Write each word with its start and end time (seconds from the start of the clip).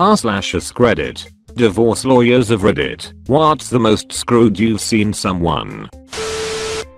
R 0.00 0.16
slash 0.16 0.52
AskReddit. 0.52 1.32
Divorce 1.54 2.04
lawyers 2.04 2.50
of 2.50 2.60
Reddit. 2.62 3.14
What's 3.28 3.70
the 3.70 3.78
most 3.78 4.12
screwed 4.12 4.58
you've 4.58 4.80
seen 4.80 5.14
someone? 5.14 5.88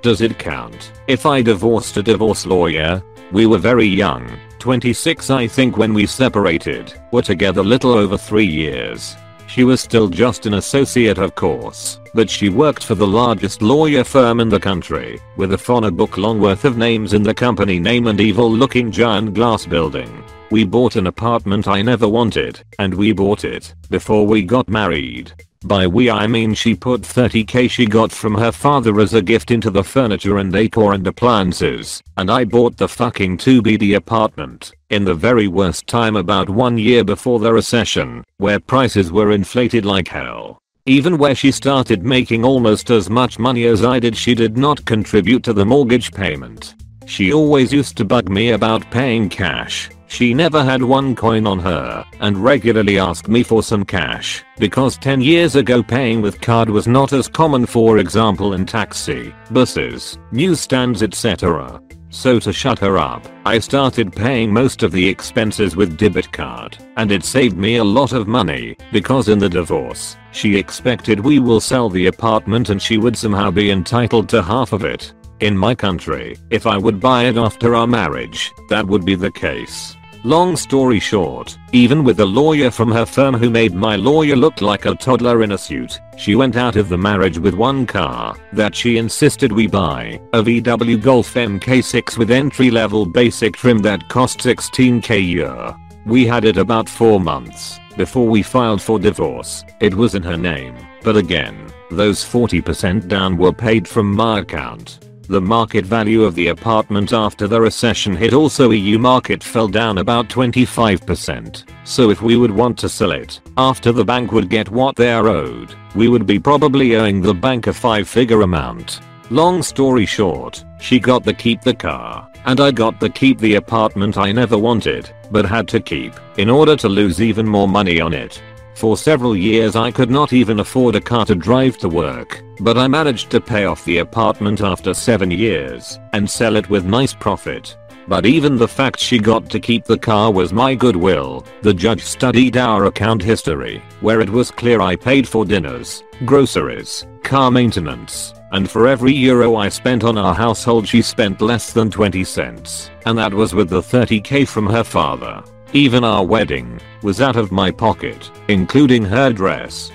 Does 0.03 0.21
it 0.21 0.39
count 0.39 0.93
if 1.07 1.25
I 1.25 1.43
divorced 1.43 1.97
a 1.97 2.03
divorce 2.03 2.45
lawyer? 2.45 3.01
We 3.31 3.47
were 3.47 3.59
very 3.59 3.87
young, 3.87 4.29
26 4.59 5.31
I 5.31 5.47
think 5.47 5.77
when 5.77 5.95
we 5.95 6.07
separated, 6.07 6.93
were 7.13 7.23
together 7.23 7.63
little 7.63 7.93
over 7.93 8.19
3 8.19 8.45
years. 8.45 9.15
She 9.49 9.65
was 9.65 9.81
still 9.81 10.09
just 10.09 10.45
an 10.45 10.55
associate 10.55 11.17
of 11.19 11.35
course, 11.35 12.01
but 12.13 12.29
she 12.29 12.51
worked 12.51 12.85
for 12.85 12.95
the 12.95 13.07
largest 13.07 13.63
lawyer 13.63 14.05
firm 14.05 14.41
in 14.41 14.51
the 14.51 14.61
country, 14.61 15.19
with 15.39 15.55
a 15.55 15.59
phone 15.59 15.97
book 15.97 16.19
long 16.19 16.39
worth 16.39 16.67
of 16.67 16.77
names 16.77 17.15
in 17.15 17.23
the 17.23 17.33
company 17.33 17.81
name 17.81 18.09
and 18.09 18.21
evil 18.21 18.51
looking 18.51 18.93
giant 18.93 19.33
glass 19.33 19.65
building. 19.65 20.23
We 20.51 20.65
bought 20.65 20.97
an 20.97 21.07
apartment 21.07 21.67
I 21.67 21.81
never 21.81 22.07
wanted, 22.07 22.63
and 22.79 22.93
we 22.93 23.13
bought 23.13 23.45
it 23.45 23.75
before 23.89 24.27
we 24.27 24.43
got 24.43 24.69
married. 24.69 25.33
By 25.65 25.89
we 25.89 26.09
I 26.09 26.29
mean 26.29 26.55
she 26.55 26.77
put 26.77 27.03
30k 27.03 27.69
she 27.69 27.85
got 27.85 28.13
from 28.13 28.37
her 28.37 28.53
father 28.53 29.01
as 29.01 29.15
a 29.15 29.21
gift 29.21 29.51
into 29.51 29.71
the 29.71 29.83
furniture 29.83 30.39
and 30.39 30.53
decor 30.53 30.93
and 30.95 31.05
appliances, 31.05 32.01
and 32.17 32.31
I 32.31 32.45
bought 32.45 32.77
the 32.77 32.87
fucking 32.87 33.39
2BD 33.39 33.97
apartment 33.97 34.73
in 34.91 35.05
the 35.05 35.15
very 35.15 35.49
worst 35.49 35.87
time 35.87 36.15
about 36.15 36.49
one 36.49 36.79
year 36.79 37.03
before 37.03 37.41
the 37.41 37.53
recession, 37.53 38.25
where 38.37 38.61
prices 38.61 39.11
were 39.11 39.33
inflated 39.33 39.85
like 39.85 40.09
hell. 40.09 40.59
Even 40.87 41.19
where 41.19 41.35
she 41.35 41.51
started 41.51 42.05
making 42.05 42.45
almost 42.45 42.89
as 42.91 43.11
much 43.11 43.39
money 43.39 43.67
as 43.67 43.85
I 43.85 43.99
did 43.99 44.17
she 44.17 44.35
did 44.35 44.57
not 44.57 44.85
contribute 44.85 45.43
to 45.45 45.53
the 45.53 45.67
mortgage 45.67 46.13
payment. 46.13 46.77
She 47.05 47.33
always 47.33 47.73
used 47.73 47.97
to 47.97 48.05
bug 48.05 48.29
me 48.29 48.51
about 48.51 48.91
paying 48.91 49.29
cash, 49.29 49.91
she 50.09 50.35
never 50.35 50.65
had 50.65 50.83
one 50.83 51.15
coin 51.15 51.47
on 51.47 51.59
her 51.59 52.05
and 52.21 52.37
regularly 52.37 52.99
asked 52.99 53.29
me 53.29 53.43
for 53.43 53.63
some 53.63 53.85
cash 53.85 54.43
because 54.59 54.97
10 54.97 55.21
years 55.21 55.55
ago 55.55 55.83
paying 55.83 56.21
with 56.21 56.41
card 56.41 56.69
was 56.69 56.89
not 56.89 57.13
as 57.13 57.29
common 57.29 57.67
for 57.67 57.99
example 57.99 58.55
in 58.55 58.67
taxi, 58.67 59.35
buses, 59.51 60.19
newsstands 60.33 61.03
etc. 61.03 61.81
So 62.11 62.41
to 62.41 62.55
shut 62.55 62.79
her 62.79 62.97
up, 62.97 63.27
I 63.45 63.59
started 63.59 64.15
paying 64.15 64.51
most 64.51 64.83
of 64.83 64.93
the 64.93 65.07
expenses 65.07 65.77
with 65.77 65.99
debit 65.99 66.33
card 66.33 66.79
and 66.97 67.13
it 67.13 67.23
saved 67.23 67.59
me 67.59 67.77
a 67.77 67.85
lot 67.85 68.13
of 68.13 68.27
money 68.27 68.77
because 68.93 69.29
in 69.29 69.39
the 69.39 69.49
divorce, 69.49 70.17
she 70.33 70.57
expected 70.57 71.21
we 71.21 71.39
will 71.39 71.61
sell 71.61 71.91
the 71.91 72.07
apartment 72.07 72.71
and 72.71 72.81
she 72.81 72.97
would 72.97 73.17
somehow 73.17 73.51
be 73.51 73.71
entitled 73.71 74.29
to 74.31 74.43
half 74.43 74.73
of 74.73 74.85
it. 74.85 75.13
In 75.41 75.57
my 75.57 75.75
country, 75.75 76.37
if 76.51 76.67
I 76.67 76.79
would 76.79 76.99
buy 76.99 77.27
it 77.27 77.37
after 77.37 77.75
our 77.75 77.87
marriage, 77.87 78.51
that 78.71 78.87
would 78.87 79.05
be 79.05 79.15
the 79.15 79.31
case. 79.31 79.98
Long 80.25 80.57
story 80.57 80.99
short, 80.99 81.57
even 81.73 82.03
with 82.03 82.19
a 82.19 82.27
lawyer 82.27 82.73
from 82.73 82.91
her 82.91 83.07
firm 83.07 83.35
who 83.35 83.51
made 83.51 83.73
my 83.73 83.95
lawyer 83.95 84.35
look 84.35 84.61
like 84.61 84.85
a 84.85 84.97
toddler 84.97 85.45
in 85.45 85.53
a 85.53 85.59
suit, 85.59 86.01
she 86.17 86.35
went 86.35 86.57
out 86.57 86.75
of 86.75 86.89
the 86.89 86.99
marriage 86.99 87.39
with 87.39 87.55
one 87.55 87.87
car 87.87 88.37
that 88.53 88.75
she 88.75 88.99
insisted 88.99 89.53
we 89.53 89.69
buy, 89.69 90.21
a 90.33 90.43
VW 90.43 91.01
Golf 91.01 91.33
MK6 91.35 92.19
with 92.19 92.33
entry 92.33 92.69
level 92.69 93.07
basic 93.07 93.55
trim 93.55 93.79
that 93.79 94.09
cost 94.09 94.41
16k 94.41 95.11
a 95.11 95.21
year. 95.21 95.77
We 96.05 96.27
had 96.27 96.45
it 96.45 96.57
about 96.57 96.89
4 96.89 97.21
months 97.21 97.79
before 97.97 98.27
we 98.27 98.43
filed 98.43 98.83
for 98.83 98.99
divorce. 98.99 99.65
It 99.81 99.95
was 99.95 100.17
in 100.17 100.25
her 100.25 100.37
name, 100.37 100.77
but 101.05 101.17
again, 101.17 101.71
those 101.93 102.25
40% 102.25 103.07
down 103.07 103.37
were 103.37 103.53
paid 103.53 103.87
from 103.87 104.13
my 104.15 104.41
account. 104.41 105.08
The 105.31 105.41
market 105.43 105.85
value 105.85 106.25
of 106.25 106.35
the 106.35 106.49
apartment 106.49 107.13
after 107.13 107.47
the 107.47 107.61
recession 107.61 108.17
hit 108.17 108.33
also 108.33 108.71
EU 108.71 108.99
market 108.99 109.45
fell 109.45 109.69
down 109.69 109.99
about 109.99 110.31
25%. 110.31 111.65
So 111.85 112.09
if 112.09 112.23
we 112.23 112.39
would 112.39 112.51
want 112.51 112.79
to 112.79 112.89
sell 112.89 113.13
it, 113.13 113.39
after 113.59 113.93
the 113.93 114.07
bank 114.07 114.33
would 114.33 114.49
get 114.49 114.71
what 114.71 114.97
they 114.97 115.13
are 115.13 115.29
owed, 115.29 115.75
we 115.95 116.09
would 116.09 116.25
be 116.25 116.39
probably 116.39 116.97
owing 116.97 117.21
the 117.21 117.35
bank 117.35 117.67
a 117.67 117.75
5 117.75 118.09
figure 118.09 118.41
amount. 118.41 119.01
Long 119.29 119.63
story 119.63 120.07
short, 120.07 120.65
she 120.81 120.99
got 120.99 121.25
the 121.25 121.35
keep 121.35 121.61
the 121.61 121.75
car, 121.75 122.27
and 122.47 122.59
I 122.59 122.71
got 122.71 122.99
the 122.99 123.11
keep 123.11 123.39
the 123.39 123.57
apartment 123.57 124.17
I 124.17 124.33
never 124.33 124.57
wanted, 124.57 125.11
but 125.31 125.45
had 125.45 125.69
to 125.69 125.81
keep, 125.81 126.15
in 126.39 126.49
order 126.49 126.75
to 126.77 126.89
lose 126.89 127.21
even 127.21 127.47
more 127.47 127.69
money 127.69 128.01
on 128.01 128.15
it. 128.15 128.43
For 128.79 128.97
several 128.97 129.37
years 129.37 129.75
I 129.75 129.91
could 129.91 130.09
not 130.09 130.33
even 130.33 130.61
afford 130.61 130.95
a 130.95 131.01
car 131.01 131.25
to 131.27 131.35
drive 131.35 131.79
to 131.79 131.89
work, 131.89 132.45
but 132.61 132.79
I 132.79 132.87
managed 132.87 133.29
to 133.31 133.41
pay 133.41 133.65
off 133.65 133.85
the 133.85 133.99
apartment 133.99 134.61
after 134.61 134.95
7 134.95 135.33
years 135.33 135.99
and 136.13 136.31
sell 136.31 136.55
it 136.55 136.71
with 136.71 136.85
nice 136.85 137.13
profit. 137.13 137.77
But 138.07 138.25
even 138.25 138.57
the 138.57 138.69
fact 138.69 139.01
she 139.01 139.19
got 139.19 139.51
to 139.51 139.59
keep 139.59 139.85
the 139.85 139.99
car 139.99 140.31
was 140.31 140.53
my 140.53 140.77
goodwill. 140.77 141.45
The 141.63 141.75
judge 141.75 142.05
studied 142.05 142.57
our 142.57 142.85
account 142.85 143.21
history, 143.21 143.83
where 144.01 144.21
it 144.21 144.31
was 144.31 144.53
clear 144.53 144.81
I 144.81 144.95
paid 144.95 145.27
for 145.27 145.45
dinners, 145.45 146.05
groceries, 146.25 147.05
car 147.25 147.51
maintenance, 147.51 148.33
and 148.53 148.71
for 148.71 148.87
every 148.87 149.13
euro 149.13 149.57
I 149.57 149.71
spent 149.71 150.05
on 150.05 150.17
our 150.17 150.37
household 150.37 150.87
she 150.87 151.03
spent 151.03 151.41
less 151.41 151.73
than 151.73 151.91
20 151.91 152.23
cents, 152.23 152.93
and 153.07 153.19
that 153.19 153.35
was 153.35 153.57
with 153.57 153.71
the 153.71 153.83
30k 153.83 154.47
from 154.47 154.69
her 154.69 154.85
father. 154.85 155.43
Even 155.75 156.03
our 156.03 156.25
wedding 156.25 156.81
was 157.03 157.21
out 157.21 157.37
of 157.37 157.53
my 157.53 157.71
pocket, 157.71 158.31
including 158.49 159.05
her 159.05 159.31
dress. 159.31 159.91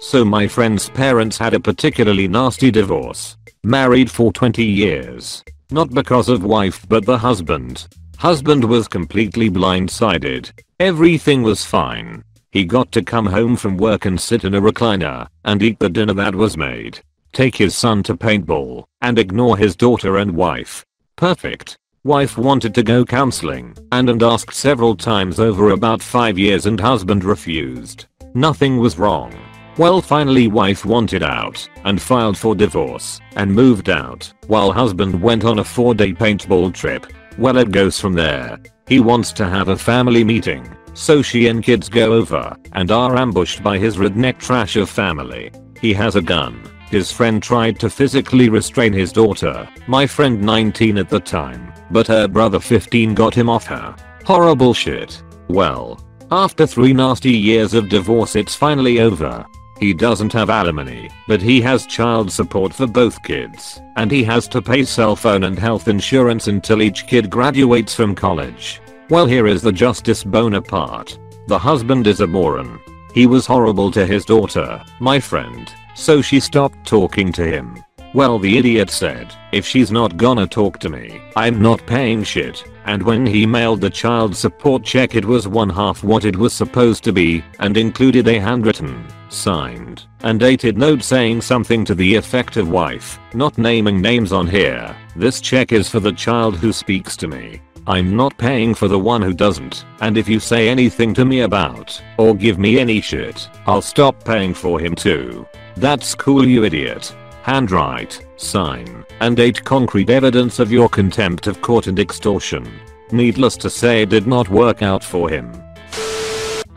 So 0.00 0.24
my 0.24 0.48
friend's 0.48 0.88
parents 0.88 1.38
had 1.38 1.54
a 1.54 1.60
particularly 1.60 2.26
nasty 2.26 2.72
divorce. 2.72 3.36
Married 3.62 4.10
for 4.10 4.32
20 4.32 4.64
years. 4.64 5.44
Not 5.70 5.90
because 5.90 6.28
of 6.28 6.42
wife 6.42 6.84
but 6.88 7.06
the 7.06 7.18
husband. 7.18 7.86
Husband 8.16 8.64
was 8.64 8.88
completely 8.88 9.48
blindsided. 9.48 10.50
Everything 10.80 11.42
was 11.42 11.64
fine. 11.64 12.24
He 12.50 12.64
got 12.64 12.90
to 12.92 13.02
come 13.02 13.26
home 13.26 13.54
from 13.54 13.76
work 13.76 14.06
and 14.06 14.20
sit 14.20 14.42
in 14.42 14.54
a 14.54 14.60
recliner 14.60 15.28
and 15.44 15.62
eat 15.62 15.78
the 15.78 15.88
dinner 15.88 16.14
that 16.14 16.34
was 16.34 16.56
made. 16.56 16.98
Take 17.32 17.54
his 17.54 17.76
son 17.76 18.02
to 18.04 18.16
paintball 18.16 18.86
and 19.02 19.20
ignore 19.20 19.56
his 19.56 19.76
daughter 19.76 20.16
and 20.16 20.32
wife. 20.34 20.84
Perfect. 21.14 21.76
Wife 22.04 22.38
wanted 22.38 22.74
to 22.76 22.82
go 22.82 23.04
counseling 23.04 23.76
and 23.92 24.08
and 24.08 24.22
asked 24.22 24.54
several 24.54 24.94
times 24.96 25.40
over 25.40 25.70
about 25.70 26.00
5 26.00 26.38
years 26.38 26.66
and 26.66 26.78
husband 26.78 27.24
refused. 27.24 28.06
Nothing 28.34 28.78
was 28.78 28.98
wrong. 28.98 29.34
Well 29.76 30.00
finally 30.00 30.48
wife 30.48 30.84
wanted 30.84 31.22
out 31.22 31.68
and 31.84 32.00
filed 32.00 32.38
for 32.38 32.54
divorce 32.54 33.20
and 33.36 33.52
moved 33.52 33.90
out 33.90 34.32
while 34.46 34.70
husband 34.72 35.20
went 35.20 35.44
on 35.44 35.58
a 35.58 35.64
4 35.64 35.94
day 35.94 36.12
paintball 36.12 36.72
trip. 36.72 37.06
Well 37.36 37.58
it 37.58 37.72
goes 37.72 38.00
from 38.00 38.14
there. 38.14 38.58
He 38.86 39.00
wants 39.00 39.32
to 39.32 39.48
have 39.48 39.68
a 39.68 39.76
family 39.76 40.24
meeting 40.24 40.68
so 40.98 41.22
she 41.22 41.46
and 41.46 41.62
kids 41.62 41.88
go 41.88 42.12
over 42.12 42.56
and 42.72 42.90
are 42.90 43.16
ambushed 43.16 43.62
by 43.62 43.78
his 43.78 43.96
redneck 43.96 44.38
trash 44.38 44.74
of 44.74 44.90
family. 44.90 45.50
He 45.80 45.92
has 45.94 46.16
a 46.16 46.22
gun. 46.22 46.60
His 46.90 47.12
friend 47.12 47.42
tried 47.42 47.78
to 47.80 47.90
physically 47.90 48.48
restrain 48.48 48.92
his 48.92 49.12
daughter, 49.12 49.68
my 49.86 50.06
friend 50.06 50.40
19 50.40 50.96
at 50.96 51.10
the 51.10 51.20
time, 51.20 51.72
but 51.90 52.06
her 52.06 52.26
brother 52.26 52.58
15 52.58 53.14
got 53.14 53.34
him 53.34 53.50
off 53.50 53.66
her. 53.66 53.94
Horrible 54.24 54.72
shit. 54.72 55.22
Well, 55.48 56.00
after 56.30 56.66
3 56.66 56.94
nasty 56.94 57.32
years 57.32 57.74
of 57.74 57.88
divorce 57.88 58.36
it's 58.36 58.54
finally 58.54 59.00
over. 59.00 59.44
He 59.78 59.94
doesn't 59.94 60.32
have 60.32 60.50
alimony, 60.50 61.08
but 61.28 61.40
he 61.40 61.60
has 61.60 61.86
child 61.86 62.32
support 62.32 62.74
for 62.74 62.86
both 62.86 63.22
kids, 63.22 63.80
and 63.96 64.10
he 64.10 64.24
has 64.24 64.48
to 64.48 64.60
pay 64.60 64.84
cell 64.84 65.14
phone 65.14 65.44
and 65.44 65.58
health 65.58 65.88
insurance 65.88 66.48
until 66.48 66.82
each 66.82 67.06
kid 67.06 67.30
graduates 67.30 67.94
from 67.94 68.14
college. 68.14 68.80
Well 69.08 69.26
here 69.26 69.46
is 69.46 69.62
the 69.62 69.72
Justice 69.72 70.24
Boner 70.24 70.60
part. 70.62 71.18
The 71.46 71.58
husband 71.58 72.06
is 72.06 72.20
a 72.20 72.26
moron. 72.26 72.80
He 73.14 73.26
was 73.26 73.46
horrible 73.46 73.90
to 73.92 74.04
his 74.04 74.24
daughter, 74.24 74.82
my 75.00 75.20
friend, 75.20 75.72
so 75.98 76.22
she 76.22 76.38
stopped 76.38 76.86
talking 76.86 77.32
to 77.32 77.44
him. 77.44 77.82
Well 78.14 78.38
the 78.38 78.56
idiot 78.56 78.88
said, 78.88 79.34
if 79.52 79.66
she's 79.66 79.90
not 79.90 80.16
gonna 80.16 80.46
talk 80.46 80.78
to 80.78 80.88
me, 80.88 81.20
I'm 81.36 81.60
not 81.60 81.84
paying 81.86 82.22
shit. 82.22 82.64
And 82.86 83.02
when 83.02 83.26
he 83.26 83.44
mailed 83.44 83.82
the 83.82 83.90
child 83.90 84.34
support 84.34 84.82
check 84.82 85.14
it 85.14 85.24
was 85.24 85.46
one 85.46 85.68
half 85.68 86.02
what 86.02 86.24
it 86.24 86.36
was 86.36 86.54
supposed 86.54 87.04
to 87.04 87.12
be 87.12 87.44
and 87.58 87.76
included 87.76 88.26
a 88.28 88.38
handwritten, 88.38 89.04
signed, 89.28 90.06
and 90.22 90.40
dated 90.40 90.78
note 90.78 91.02
saying 91.02 91.42
something 91.42 91.84
to 91.84 91.94
the 91.94 92.14
effect 92.14 92.56
of 92.56 92.70
wife, 92.70 93.18
not 93.34 93.58
naming 93.58 94.00
names 94.00 94.32
on 94.32 94.46
here, 94.46 94.96
this 95.16 95.40
check 95.40 95.72
is 95.72 95.90
for 95.90 96.00
the 96.00 96.12
child 96.12 96.56
who 96.56 96.72
speaks 96.72 97.14
to 97.18 97.28
me. 97.28 97.60
I'm 97.88 98.14
not 98.14 98.36
paying 98.36 98.74
for 98.74 98.86
the 98.86 98.98
one 98.98 99.22
who 99.22 99.32
doesn't, 99.32 99.86
and 100.02 100.18
if 100.18 100.28
you 100.28 100.40
say 100.40 100.68
anything 100.68 101.14
to 101.14 101.24
me 101.24 101.40
about, 101.40 101.98
or 102.18 102.34
give 102.34 102.58
me 102.58 102.78
any 102.78 103.00
shit, 103.00 103.48
I'll 103.66 103.80
stop 103.80 104.22
paying 104.26 104.52
for 104.52 104.78
him 104.78 104.94
too. 104.94 105.48
That's 105.74 106.14
cool 106.14 106.46
you 106.46 106.64
idiot. 106.64 107.16
Handwrite, 107.44 108.26
sign, 108.36 109.06
and 109.20 109.38
date 109.38 109.64
concrete 109.64 110.10
evidence 110.10 110.58
of 110.58 110.70
your 110.70 110.90
contempt 110.90 111.46
of 111.46 111.62
court 111.62 111.86
and 111.86 111.98
extortion. 111.98 112.70
Needless 113.10 113.56
to 113.56 113.70
say 113.70 114.04
did 114.04 114.26
not 114.26 114.50
work 114.50 114.82
out 114.82 115.02
for 115.02 115.30
him. 115.30 115.50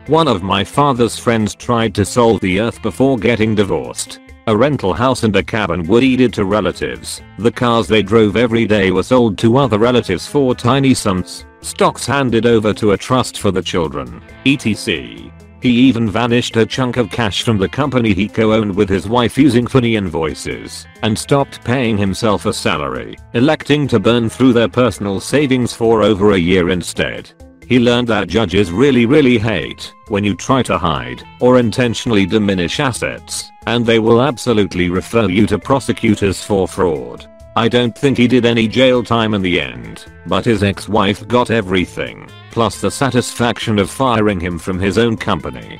One 0.07 0.29
of 0.29 0.43
my 0.43 0.63
father's 0.63 1.19
friends 1.19 1.55
tried 1.55 1.93
to 1.95 2.05
solve 2.05 2.39
the 2.39 2.61
earth 2.61 2.81
before 2.81 3.17
getting 3.17 3.53
divorced. 3.53 4.21
A 4.47 4.57
rental 4.57 4.93
house 4.93 5.23
and 5.23 5.35
a 5.35 5.43
cabin 5.43 5.85
were 5.85 6.01
deeded 6.01 6.33
to 6.33 6.45
relatives. 6.45 7.21
The 7.37 7.51
cars 7.51 7.87
they 7.87 8.01
drove 8.01 8.35
every 8.35 8.65
day 8.65 8.89
were 8.89 9.03
sold 9.03 9.37
to 9.39 9.57
other 9.57 9.77
relatives 9.77 10.25
for 10.25 10.55
tiny 10.55 10.95
sums. 10.95 11.45
Stocks 11.61 12.07
handed 12.07 12.47
over 12.47 12.73
to 12.73 12.91
a 12.91 12.97
trust 12.97 13.37
for 13.39 13.51
the 13.51 13.61
children. 13.61 14.21
etc. 14.45 15.31
He 15.61 15.69
even 15.69 16.09
vanished 16.09 16.57
a 16.57 16.65
chunk 16.65 16.97
of 16.97 17.11
cash 17.11 17.43
from 17.43 17.59
the 17.59 17.69
company 17.69 18.15
he 18.15 18.27
co-owned 18.27 18.75
with 18.75 18.89
his 18.89 19.07
wife 19.07 19.37
using 19.37 19.67
funny 19.67 19.95
invoices 19.95 20.87
and 21.03 21.17
stopped 21.17 21.63
paying 21.63 21.99
himself 21.99 22.47
a 22.47 22.53
salary, 22.53 23.15
electing 23.35 23.87
to 23.89 23.99
burn 23.99 24.27
through 24.27 24.53
their 24.53 24.67
personal 24.67 25.19
savings 25.19 25.71
for 25.71 26.01
over 26.01 26.31
a 26.31 26.37
year 26.37 26.71
instead. 26.71 27.31
He 27.67 27.79
learned 27.79 28.07
that 28.09 28.27
judges 28.27 28.71
really 28.71 29.05
really 29.05 29.37
hate 29.37 29.93
when 30.07 30.23
you 30.23 30.35
try 30.35 30.61
to 30.63 30.77
hide 30.77 31.23
or 31.39 31.59
intentionally 31.59 32.25
diminish 32.25 32.79
assets, 32.79 33.51
and 33.67 33.85
they 33.85 33.99
will 33.99 34.21
absolutely 34.21 34.89
refer 34.89 35.29
you 35.29 35.47
to 35.47 35.57
prosecutors 35.57 36.43
for 36.43 36.67
fraud. 36.67 37.27
I 37.55 37.67
don't 37.67 37.97
think 37.97 38.17
he 38.17 38.27
did 38.27 38.45
any 38.45 38.67
jail 38.67 39.03
time 39.03 39.33
in 39.33 39.41
the 39.41 39.59
end, 39.59 40.05
but 40.25 40.45
his 40.45 40.63
ex-wife 40.63 41.27
got 41.27 41.51
everything, 41.51 42.29
plus 42.51 42.79
the 42.79 42.89
satisfaction 42.89 43.77
of 43.77 43.89
firing 43.89 44.39
him 44.39 44.57
from 44.57 44.79
his 44.79 44.97
own 44.97 45.17
company. 45.17 45.79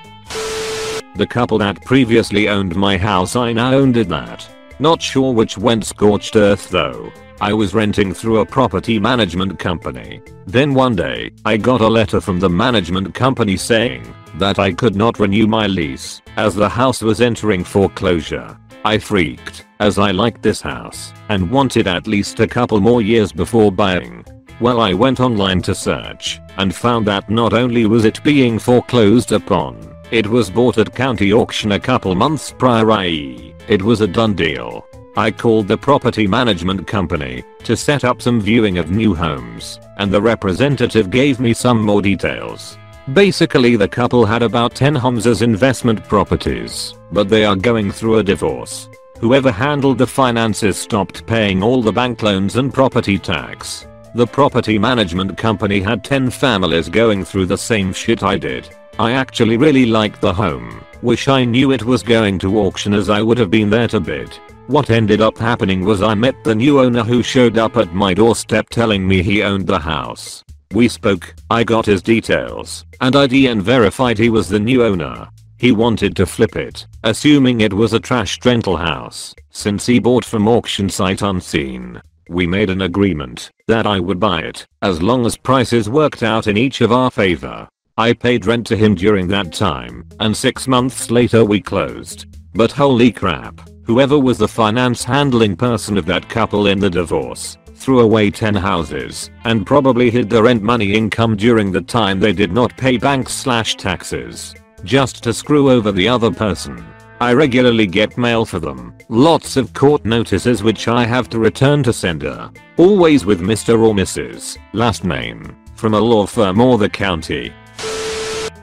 The 1.16 1.28
couple 1.28 1.58
that 1.58 1.84
previously 1.84 2.48
owned 2.50 2.76
my 2.76 2.98
house 2.98 3.36
I 3.36 3.54
now 3.54 3.74
owned 3.74 3.98
it 3.98 4.10
that. 4.10 4.50
Not 4.80 5.02
sure 5.02 5.34
which 5.34 5.58
went 5.58 5.86
scorched 5.86 6.36
earth 6.36 6.70
though. 6.70 7.12
I 7.42 7.54
was 7.54 7.74
renting 7.74 8.14
through 8.14 8.42
a 8.42 8.46
property 8.46 9.00
management 9.00 9.58
company. 9.58 10.22
Then 10.46 10.76
one 10.76 10.96
day, 10.96 11.32
I 11.44 11.58
got 11.58 11.82
a 11.82 11.88
letter 11.88 12.22
from 12.22 12.40
the 12.40 12.48
management 12.48 13.16
company 13.16 13.58
saying 13.58 14.14
that 14.36 14.60
I 14.60 14.72
could 14.72 14.96
not 14.96 15.18
renew 15.18 15.48
my 15.48 15.66
lease 15.66 16.22
as 16.38 16.54
the 16.54 16.70
house 16.70 17.02
was 17.02 17.20
entering 17.20 17.64
foreclosure. 17.64 18.56
I 18.86 19.00
freaked 19.00 19.66
as 19.80 19.98
I 19.98 20.12
liked 20.12 20.44
this 20.44 20.62
house 20.62 21.14
and 21.30 21.50
wanted 21.50 21.88
at 21.88 22.06
least 22.06 22.40
a 22.40 22.48
couple 22.48 22.80
more 22.80 23.02
years 23.02 23.32
before 23.32 23.72
buying. 23.72 24.24
Well 24.60 24.80
I 24.80 24.94
went 24.94 25.20
online 25.20 25.64
to 25.64 25.74
search 25.74 26.40
and 26.58 26.76
found 26.76 27.08
that 27.08 27.32
not 27.32 27.54
only 27.54 27.88
was 27.88 28.06
it 28.06 28.24
being 28.24 28.60
foreclosed 28.60 29.32
upon, 29.32 29.96
it 30.12 30.28
was 30.28 30.52
bought 30.52 30.78
at 30.78 30.94
county 30.94 31.34
auction 31.34 31.72
a 31.72 31.80
couple 31.80 32.14
months 32.14 32.54
prior 32.56 32.92
i.e. 32.92 33.56
it 33.68 33.82
was 33.82 34.02
a 34.02 34.08
done 34.08 34.36
deal. 34.36 34.86
I 35.18 35.30
called 35.30 35.68
the 35.68 35.78
property 35.78 36.26
management 36.26 36.88
company 36.88 37.44
to 37.66 37.76
set 37.76 38.06
up 38.06 38.22
some 38.22 38.40
viewing 38.40 38.78
of 38.78 38.92
new 38.92 39.14
homes, 39.14 39.78
and 39.98 40.10
the 40.10 40.22
representative 40.22 41.10
gave 41.10 41.38
me 41.38 41.54
some 41.54 41.84
more 41.84 42.02
details. 42.02 42.78
Basically 43.12 43.76
the 43.76 43.90
couple 43.90 44.26
had 44.26 44.42
about 44.42 44.74
10 44.74 44.96
homes 44.96 45.28
as 45.28 45.42
investment 45.42 46.02
properties, 46.06 46.94
but 47.12 47.28
they 47.28 47.44
are 47.44 47.58
going 47.58 47.92
through 47.92 48.20
a 48.20 48.24
divorce. 48.24 48.88
Whoever 49.20 49.52
handled 49.52 49.98
the 49.98 50.08
finances 50.08 50.78
stopped 50.78 51.28
paying 51.28 51.62
all 51.62 51.82
the 51.82 51.92
bank 51.92 52.24
loans 52.24 52.56
and 52.56 52.74
property 52.74 53.20
tax. 53.20 53.86
The 54.16 54.28
property 54.28 54.80
management 54.80 55.38
company 55.38 55.82
had 55.82 56.06
10 56.06 56.30
families 56.30 56.88
going 56.88 57.26
through 57.26 57.48
the 57.48 57.58
same 57.58 57.92
shit 57.92 58.24
I 58.24 58.38
did. 58.38 58.70
I 58.98 59.12
actually 59.12 59.58
really 59.58 59.86
liked 59.86 60.22
the 60.22 60.34
home. 60.34 60.86
Wish 61.02 61.28
I 61.28 61.44
knew 61.44 61.72
it 61.72 61.84
was 61.84 62.02
going 62.02 62.40
to 62.40 62.60
auction 62.60 62.94
as 62.94 63.10
I 63.10 63.22
would 63.22 63.38
have 63.38 63.52
been 63.52 63.70
there 63.70 63.88
to 63.90 64.00
bid. 64.00 64.38
What 64.72 64.90
ended 64.90 65.20
up 65.20 65.38
happening 65.38 65.84
was 65.84 66.02
I 66.02 66.14
met 66.14 66.46
the 66.46 66.56
new 66.56 66.80
owner 66.80 67.04
who 67.04 67.22
showed 67.22 67.58
up 67.58 67.76
at 67.76 67.94
my 67.94 68.14
doorstep 68.14 68.70
telling 68.70 69.06
me 69.06 69.22
he 69.22 69.44
owned 69.44 69.68
the 69.68 69.78
house. 69.78 70.46
We 70.72 70.88
spoke, 70.88 71.36
I 71.50 71.66
got 71.66 71.86
his 71.86 72.02
details, 72.02 72.86
and 73.02 73.14
ID 73.14 73.48
and 73.48 73.62
verified 73.62 74.18
he 74.18 74.30
was 74.30 74.48
the 74.48 74.62
new 74.62 74.82
owner. 74.86 75.28
He 75.58 75.74
wanted 75.74 76.16
to 76.16 76.26
flip 76.26 76.56
it, 76.56 76.88
assuming 77.04 77.60
it 77.60 77.74
was 77.74 77.92
a 77.92 78.00
trash 78.00 78.40
rental 78.46 78.78
house, 78.78 79.36
since 79.50 79.86
he 79.86 80.00
bought 80.00 80.24
from 80.24 80.48
auction 80.48 80.88
site 80.88 81.22
unseen. 81.22 82.02
We 82.30 82.48
made 82.48 82.70
an 82.70 82.84
agreement 82.84 83.52
that 83.68 83.86
I 83.86 84.00
would 84.00 84.22
buy 84.22 84.40
it, 84.40 84.66
as 84.84 85.02
long 85.02 85.26
as 85.26 85.36
prices 85.36 85.90
worked 85.90 86.24
out 86.24 86.48
in 86.48 86.56
each 86.56 86.80
of 86.80 86.94
our 86.94 87.12
favor. 87.12 87.68
I 87.98 88.14
paid 88.14 88.46
rent 88.46 88.68
to 88.68 88.78
him 88.78 88.96
during 88.96 89.28
that 89.28 89.52
time, 89.52 90.08
and 90.22 90.36
6 90.36 90.66
months 90.70 91.12
later 91.12 91.44
we 91.44 91.60
closed. 91.60 92.26
But 92.54 92.72
holy 92.72 93.12
crap, 93.12 93.60
Whoever 93.84 94.20
was 94.20 94.38
the 94.38 94.48
finance 94.48 95.04
handling 95.04 95.56
person 95.56 95.98
of 95.98 96.06
that 96.06 96.30
couple 96.30 96.68
in 96.68 96.80
the 96.80 96.90
divorce 96.90 97.58
threw 97.74 98.02
away 98.02 98.30
10 98.30 98.54
houses 98.54 99.32
and 99.44 99.66
probably 99.66 100.12
hid 100.12 100.30
the 100.30 100.42
rent 100.42 100.62
money 100.62 100.94
income 100.94 101.36
during 101.36 101.72
the 101.72 101.82
time 101.82 102.20
they 102.20 102.32
did 102.32 102.52
not 102.52 102.78
pay 102.78 102.98
banks 102.98 103.34
slash 103.34 103.76
taxes 103.76 104.54
just 104.84 105.24
to 105.24 105.34
screw 105.34 105.72
over 105.72 105.92
the 105.92 106.08
other 106.08 106.32
person. 106.32 106.86
I 107.20 107.34
regularly 107.34 107.88
get 107.88 108.18
mail 108.18 108.46
for 108.46 108.60
them, 108.60 108.96
lots 109.10 109.58
of 109.58 109.74
court 109.74 110.06
notices 110.06 110.64
which 110.64 110.88
I 110.88 111.06
have 111.06 111.30
to 111.30 111.40
return 111.40 111.84
to 111.84 111.94
sender, 111.94 112.50
always 112.78 113.26
with 113.26 113.42
Mr. 113.42 113.80
or 113.80 113.94
Mrs. 113.94 114.58
last 114.74 115.04
name, 115.04 115.56
from 115.76 115.94
a 115.96 116.00
law 116.00 116.26
firm 116.26 116.62
or 116.62 116.78
the 116.78 116.90
county. 116.90 117.52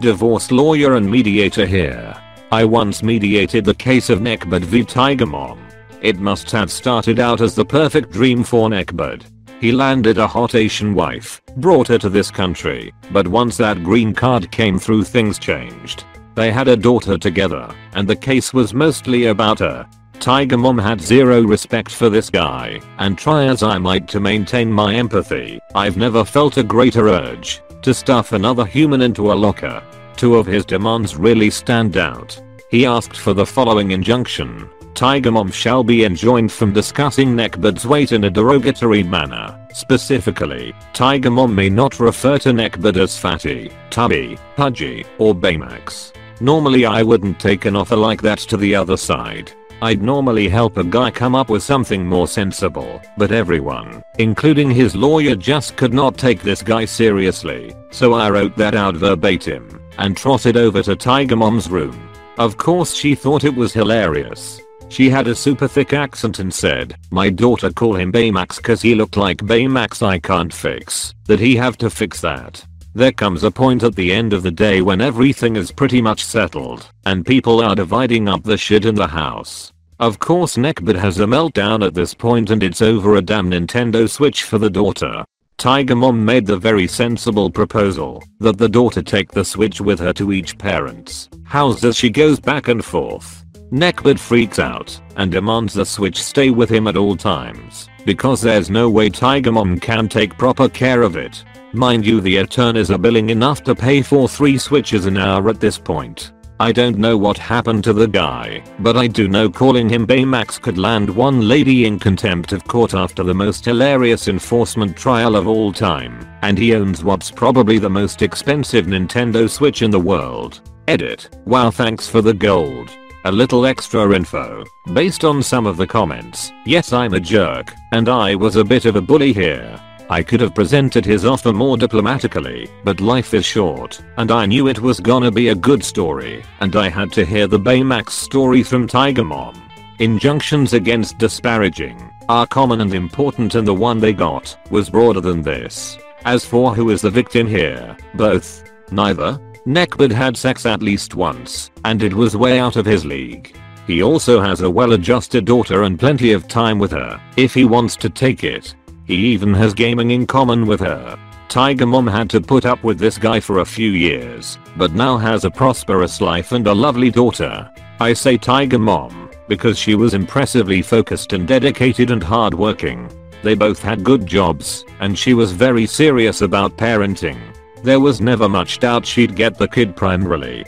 divorce 0.00 0.50
lawyer 0.50 0.94
and 0.94 1.08
mediator 1.08 1.66
here. 1.66 2.16
I 2.50 2.64
once 2.64 3.02
mediated 3.02 3.66
the 3.66 3.74
case 3.74 4.08
of 4.08 4.20
Neckbeard 4.20 4.62
v 4.62 4.82
Tiger 4.82 5.26
Mom. 5.26 5.60
It 6.00 6.18
must 6.18 6.50
have 6.52 6.72
started 6.72 7.20
out 7.20 7.42
as 7.42 7.54
the 7.54 7.66
perfect 7.66 8.10
dream 8.10 8.42
for 8.42 8.70
Neckbeard. 8.70 9.24
He 9.60 9.72
landed 9.72 10.16
a 10.16 10.26
hot 10.26 10.54
Asian 10.54 10.94
wife, 10.94 11.42
brought 11.58 11.88
her 11.88 11.98
to 11.98 12.08
this 12.08 12.30
country, 12.30 12.94
but 13.12 13.28
once 13.28 13.58
that 13.58 13.84
green 13.84 14.14
card 14.14 14.50
came 14.50 14.78
through 14.78 15.04
things 15.04 15.38
changed. 15.38 16.04
They 16.34 16.50
had 16.50 16.68
a 16.68 16.76
daughter 16.76 17.18
together, 17.18 17.68
and 17.92 18.08
the 18.08 18.16
case 18.16 18.54
was 18.54 18.72
mostly 18.72 19.26
about 19.26 19.58
her. 19.58 19.86
Tiger 20.18 20.56
Mom 20.56 20.78
had 20.78 21.00
zero 21.00 21.42
respect 21.42 21.90
for 21.90 22.08
this 22.08 22.30
guy, 22.30 22.80
and 22.98 23.18
try 23.18 23.44
as 23.44 23.62
I 23.62 23.76
might 23.76 24.08
to 24.08 24.20
maintain 24.20 24.72
my 24.72 24.94
empathy, 24.94 25.60
I've 25.74 25.98
never 25.98 26.24
felt 26.24 26.56
a 26.56 26.62
greater 26.62 27.08
urge 27.08 27.60
to 27.82 27.94
stuff 27.94 28.32
another 28.32 28.64
human 28.64 29.02
into 29.02 29.32
a 29.32 29.34
locker. 29.34 29.82
Two 30.16 30.36
of 30.36 30.46
his 30.46 30.64
demands 30.64 31.16
really 31.16 31.50
stand 31.50 31.96
out. 31.96 32.40
He 32.70 32.86
asked 32.86 33.16
for 33.16 33.34
the 33.34 33.46
following 33.46 33.90
injunction. 33.90 34.68
Tiger 34.94 35.30
Mom 35.30 35.50
shall 35.50 35.82
be 35.82 36.04
enjoined 36.04 36.52
from 36.52 36.72
discussing 36.72 37.34
Neckbeard's 37.34 37.86
weight 37.86 38.12
in 38.12 38.24
a 38.24 38.30
derogatory 38.30 39.02
manner. 39.02 39.58
Specifically, 39.72 40.74
Tiger 40.92 41.30
Mom 41.30 41.54
may 41.54 41.70
not 41.70 42.00
refer 42.00 42.38
to 42.38 42.50
Neckbeard 42.50 42.96
as 42.96 43.16
fatty, 43.16 43.72
tubby, 43.88 44.36
pudgy, 44.56 45.06
or 45.18 45.34
Baymax. 45.34 46.12
Normally 46.40 46.86
I 46.86 47.02
wouldn't 47.02 47.38
take 47.38 47.64
an 47.64 47.76
offer 47.76 47.96
like 47.96 48.20
that 48.22 48.38
to 48.40 48.56
the 48.56 48.74
other 48.74 48.96
side. 48.96 49.52
I'd 49.82 50.02
normally 50.02 50.48
help 50.48 50.76
a 50.76 50.84
guy 50.84 51.10
come 51.10 51.34
up 51.34 51.48
with 51.48 51.62
something 51.62 52.06
more 52.06 52.28
sensible, 52.28 53.00
but 53.16 53.32
everyone, 53.32 54.02
including 54.18 54.70
his 54.70 54.94
lawyer 54.94 55.34
just 55.34 55.76
could 55.76 55.94
not 55.94 56.18
take 56.18 56.42
this 56.42 56.62
guy 56.62 56.84
seriously, 56.84 57.74
so 57.90 58.12
I 58.12 58.28
wrote 58.28 58.56
that 58.56 58.74
out 58.74 58.96
verbatim 58.96 59.80
and 59.96 60.16
trotted 60.16 60.58
over 60.58 60.82
to 60.82 60.96
Tiger 60.96 61.36
Mom's 61.36 61.70
room. 61.70 62.10
Of 62.36 62.58
course 62.58 62.94
she 62.94 63.14
thought 63.14 63.44
it 63.44 63.54
was 63.54 63.72
hilarious. 63.72 64.60
She 64.90 65.08
had 65.08 65.28
a 65.28 65.34
super 65.34 65.68
thick 65.68 65.92
accent 65.92 66.40
and 66.40 66.52
said, 66.52 66.96
my 67.10 67.30
daughter 67.30 67.70
call 67.70 67.94
him 67.94 68.12
Baymax 68.12 68.62
cause 68.62 68.82
he 68.82 68.94
looked 68.94 69.16
like 69.16 69.38
Baymax 69.38 70.02
I 70.02 70.18
can't 70.18 70.52
fix, 70.52 71.14
that 71.24 71.40
he 71.40 71.56
have 71.56 71.78
to 71.78 71.88
fix 71.88 72.20
that. 72.20 72.66
There 72.92 73.12
comes 73.12 73.44
a 73.44 73.52
point 73.52 73.84
at 73.84 73.94
the 73.94 74.12
end 74.12 74.32
of 74.32 74.42
the 74.42 74.50
day 74.50 74.82
when 74.82 75.00
everything 75.00 75.54
is 75.54 75.70
pretty 75.70 76.02
much 76.02 76.24
settled, 76.24 76.90
and 77.06 77.24
people 77.24 77.60
are 77.60 77.76
dividing 77.76 78.28
up 78.28 78.42
the 78.42 78.56
shit 78.56 78.84
in 78.84 78.96
the 78.96 79.06
house. 79.06 79.72
Of 80.00 80.18
course 80.18 80.56
Neckbeard 80.56 80.96
has 80.98 81.20
a 81.20 81.26
meltdown 81.26 81.86
at 81.86 81.94
this 81.94 82.14
point 82.14 82.50
and 82.50 82.62
it's 82.62 82.82
over 82.82 83.16
a 83.16 83.22
damn 83.22 83.50
Nintendo 83.50 84.08
Switch 84.08 84.42
for 84.42 84.58
the 84.58 84.70
daughter. 84.70 85.24
Tiger 85.56 85.94
Mom 85.94 86.24
made 86.24 86.46
the 86.46 86.56
very 86.56 86.86
sensible 86.86 87.50
proposal 87.50 88.24
that 88.38 88.56
the 88.56 88.68
daughter 88.68 89.02
take 89.02 89.30
the 89.30 89.44
Switch 89.44 89.78
with 89.80 90.00
her 90.00 90.14
to 90.14 90.32
each 90.32 90.56
parent's 90.56 91.28
house 91.44 91.84
as 91.84 91.96
she 91.96 92.08
goes 92.08 92.40
back 92.40 92.68
and 92.68 92.82
forth. 92.82 93.44
Neckbeard 93.70 94.18
freaks 94.18 94.58
out 94.58 94.98
and 95.16 95.30
demands 95.30 95.74
the 95.74 95.84
Switch 95.84 96.20
stay 96.20 96.50
with 96.50 96.70
him 96.70 96.88
at 96.88 96.96
all 96.96 97.14
times 97.14 97.88
because 98.06 98.40
there's 98.40 98.70
no 98.70 98.88
way 98.88 99.10
Tiger 99.10 99.52
Mom 99.52 99.78
can 99.78 100.08
take 100.08 100.38
proper 100.38 100.68
care 100.68 101.02
of 101.02 101.14
it. 101.16 101.44
Mind 101.72 102.04
you 102.04 102.20
the 102.20 102.38
attorneys 102.38 102.90
are 102.90 102.98
billing 102.98 103.30
enough 103.30 103.62
to 103.62 103.76
pay 103.76 104.02
for 104.02 104.28
3 104.28 104.58
switches 104.58 105.06
an 105.06 105.16
hour 105.16 105.48
at 105.48 105.60
this 105.60 105.78
point. 105.78 106.32
I 106.58 106.72
don't 106.72 106.98
know 106.98 107.16
what 107.16 107.38
happened 107.38 107.84
to 107.84 107.92
the 107.92 108.08
guy, 108.08 108.62
but 108.80 108.96
I 108.96 109.06
do 109.06 109.28
know 109.28 109.48
calling 109.48 109.88
him 109.88 110.04
Baymax 110.04 110.60
could 110.60 110.78
land 110.78 111.08
one 111.08 111.48
lady 111.48 111.86
in 111.86 111.98
contempt 111.98 112.52
of 112.52 112.64
court 112.64 112.92
after 112.92 113.22
the 113.22 113.32
most 113.32 113.64
hilarious 113.64 114.26
enforcement 114.26 114.96
trial 114.96 115.36
of 115.36 115.46
all 115.46 115.72
time, 115.72 116.28
and 116.42 116.58
he 116.58 116.74
owns 116.74 117.04
what's 117.04 117.30
probably 117.30 117.78
the 117.78 117.88
most 117.88 118.20
expensive 118.20 118.86
Nintendo 118.86 119.48
Switch 119.48 119.82
in 119.82 119.92
the 119.92 119.98
world. 119.98 120.60
Edit. 120.88 121.38
Wow 121.46 121.70
thanks 121.70 122.08
for 122.08 122.20
the 122.20 122.34
gold. 122.34 122.90
A 123.24 123.30
little 123.32 123.64
extra 123.64 124.12
info. 124.12 124.64
Based 124.92 125.24
on 125.24 125.42
some 125.42 125.66
of 125.66 125.76
the 125.76 125.86
comments, 125.86 126.50
yes 126.66 126.92
I'm 126.92 127.14
a 127.14 127.20
jerk, 127.20 127.72
and 127.92 128.08
I 128.08 128.34
was 128.34 128.56
a 128.56 128.64
bit 128.64 128.86
of 128.86 128.96
a 128.96 129.00
bully 129.00 129.32
here. 129.32 129.80
I 130.10 130.24
could 130.24 130.40
have 130.40 130.56
presented 130.56 131.04
his 131.04 131.24
offer 131.24 131.52
more 131.52 131.76
diplomatically, 131.76 132.68
but 132.82 133.00
life 133.00 133.32
is 133.32 133.44
short, 133.44 134.02
and 134.16 134.32
I 134.32 134.44
knew 134.44 134.66
it 134.66 134.80
was 134.80 134.98
gonna 134.98 135.30
be 135.30 135.48
a 135.48 135.54
good 135.54 135.84
story, 135.84 136.42
and 136.58 136.74
I 136.74 136.88
had 136.88 137.12
to 137.12 137.24
hear 137.24 137.46
the 137.46 137.60
Baymax 137.60 138.10
story 138.10 138.64
from 138.64 138.88
Tiger 138.88 139.22
Mom. 139.22 139.54
Injunctions 140.00 140.72
against 140.72 141.18
disparaging 141.18 142.10
are 142.28 142.44
common 142.44 142.80
and 142.80 142.92
important 142.92 143.54
and 143.54 143.64
the 143.64 143.72
one 143.72 144.00
they 144.00 144.12
got 144.12 144.56
was 144.72 144.90
broader 144.90 145.20
than 145.20 145.42
this. 145.42 145.96
As 146.24 146.44
for 146.44 146.74
who 146.74 146.90
is 146.90 147.02
the 147.02 147.10
victim 147.10 147.46
here, 147.46 147.96
both. 148.14 148.64
Neither. 148.90 149.40
Neckbeard 149.64 150.10
had 150.10 150.36
sex 150.36 150.66
at 150.66 150.82
least 150.82 151.14
once, 151.14 151.70
and 151.84 152.02
it 152.02 152.14
was 152.14 152.36
way 152.36 152.58
out 152.58 152.74
of 152.74 152.84
his 152.84 153.04
league. 153.04 153.54
He 153.86 154.02
also 154.02 154.40
has 154.40 154.60
a 154.60 154.70
well-adjusted 154.70 155.44
daughter 155.44 155.82
and 155.84 155.98
plenty 155.98 156.32
of 156.32 156.48
time 156.48 156.78
with 156.78 156.90
her, 156.92 157.20
if 157.36 157.54
he 157.54 157.64
wants 157.64 157.96
to 157.96 158.10
take 158.10 158.44
it. 158.44 158.74
He 159.10 159.16
even 159.32 159.52
has 159.54 159.74
gaming 159.74 160.12
in 160.12 160.24
common 160.24 160.66
with 160.66 160.78
her. 160.78 161.18
Tiger 161.48 161.84
Mom 161.84 162.06
had 162.06 162.30
to 162.30 162.40
put 162.40 162.64
up 162.64 162.84
with 162.84 163.00
this 163.00 163.18
guy 163.18 163.40
for 163.40 163.58
a 163.58 163.64
few 163.64 163.90
years, 163.90 164.56
but 164.76 164.92
now 164.92 165.16
has 165.16 165.44
a 165.44 165.50
prosperous 165.50 166.20
life 166.20 166.52
and 166.52 166.64
a 166.68 166.72
lovely 166.72 167.10
daughter. 167.10 167.68
I 167.98 168.12
say 168.12 168.36
Tiger 168.36 168.78
Mom, 168.78 169.28
because 169.48 169.76
she 169.76 169.96
was 169.96 170.14
impressively 170.14 170.80
focused 170.80 171.32
and 171.32 171.48
dedicated 171.48 172.12
and 172.12 172.22
hardworking. 172.22 173.10
They 173.42 173.54
both 173.54 173.82
had 173.82 174.04
good 174.04 174.26
jobs, 174.26 174.84
and 175.00 175.18
she 175.18 175.34
was 175.34 175.50
very 175.50 175.86
serious 175.86 176.40
about 176.40 176.76
parenting. 176.76 177.40
There 177.82 177.98
was 177.98 178.20
never 178.20 178.48
much 178.48 178.78
doubt 178.78 179.04
she'd 179.04 179.34
get 179.34 179.58
the 179.58 179.66
kid 179.66 179.96
primarily. 179.96 180.64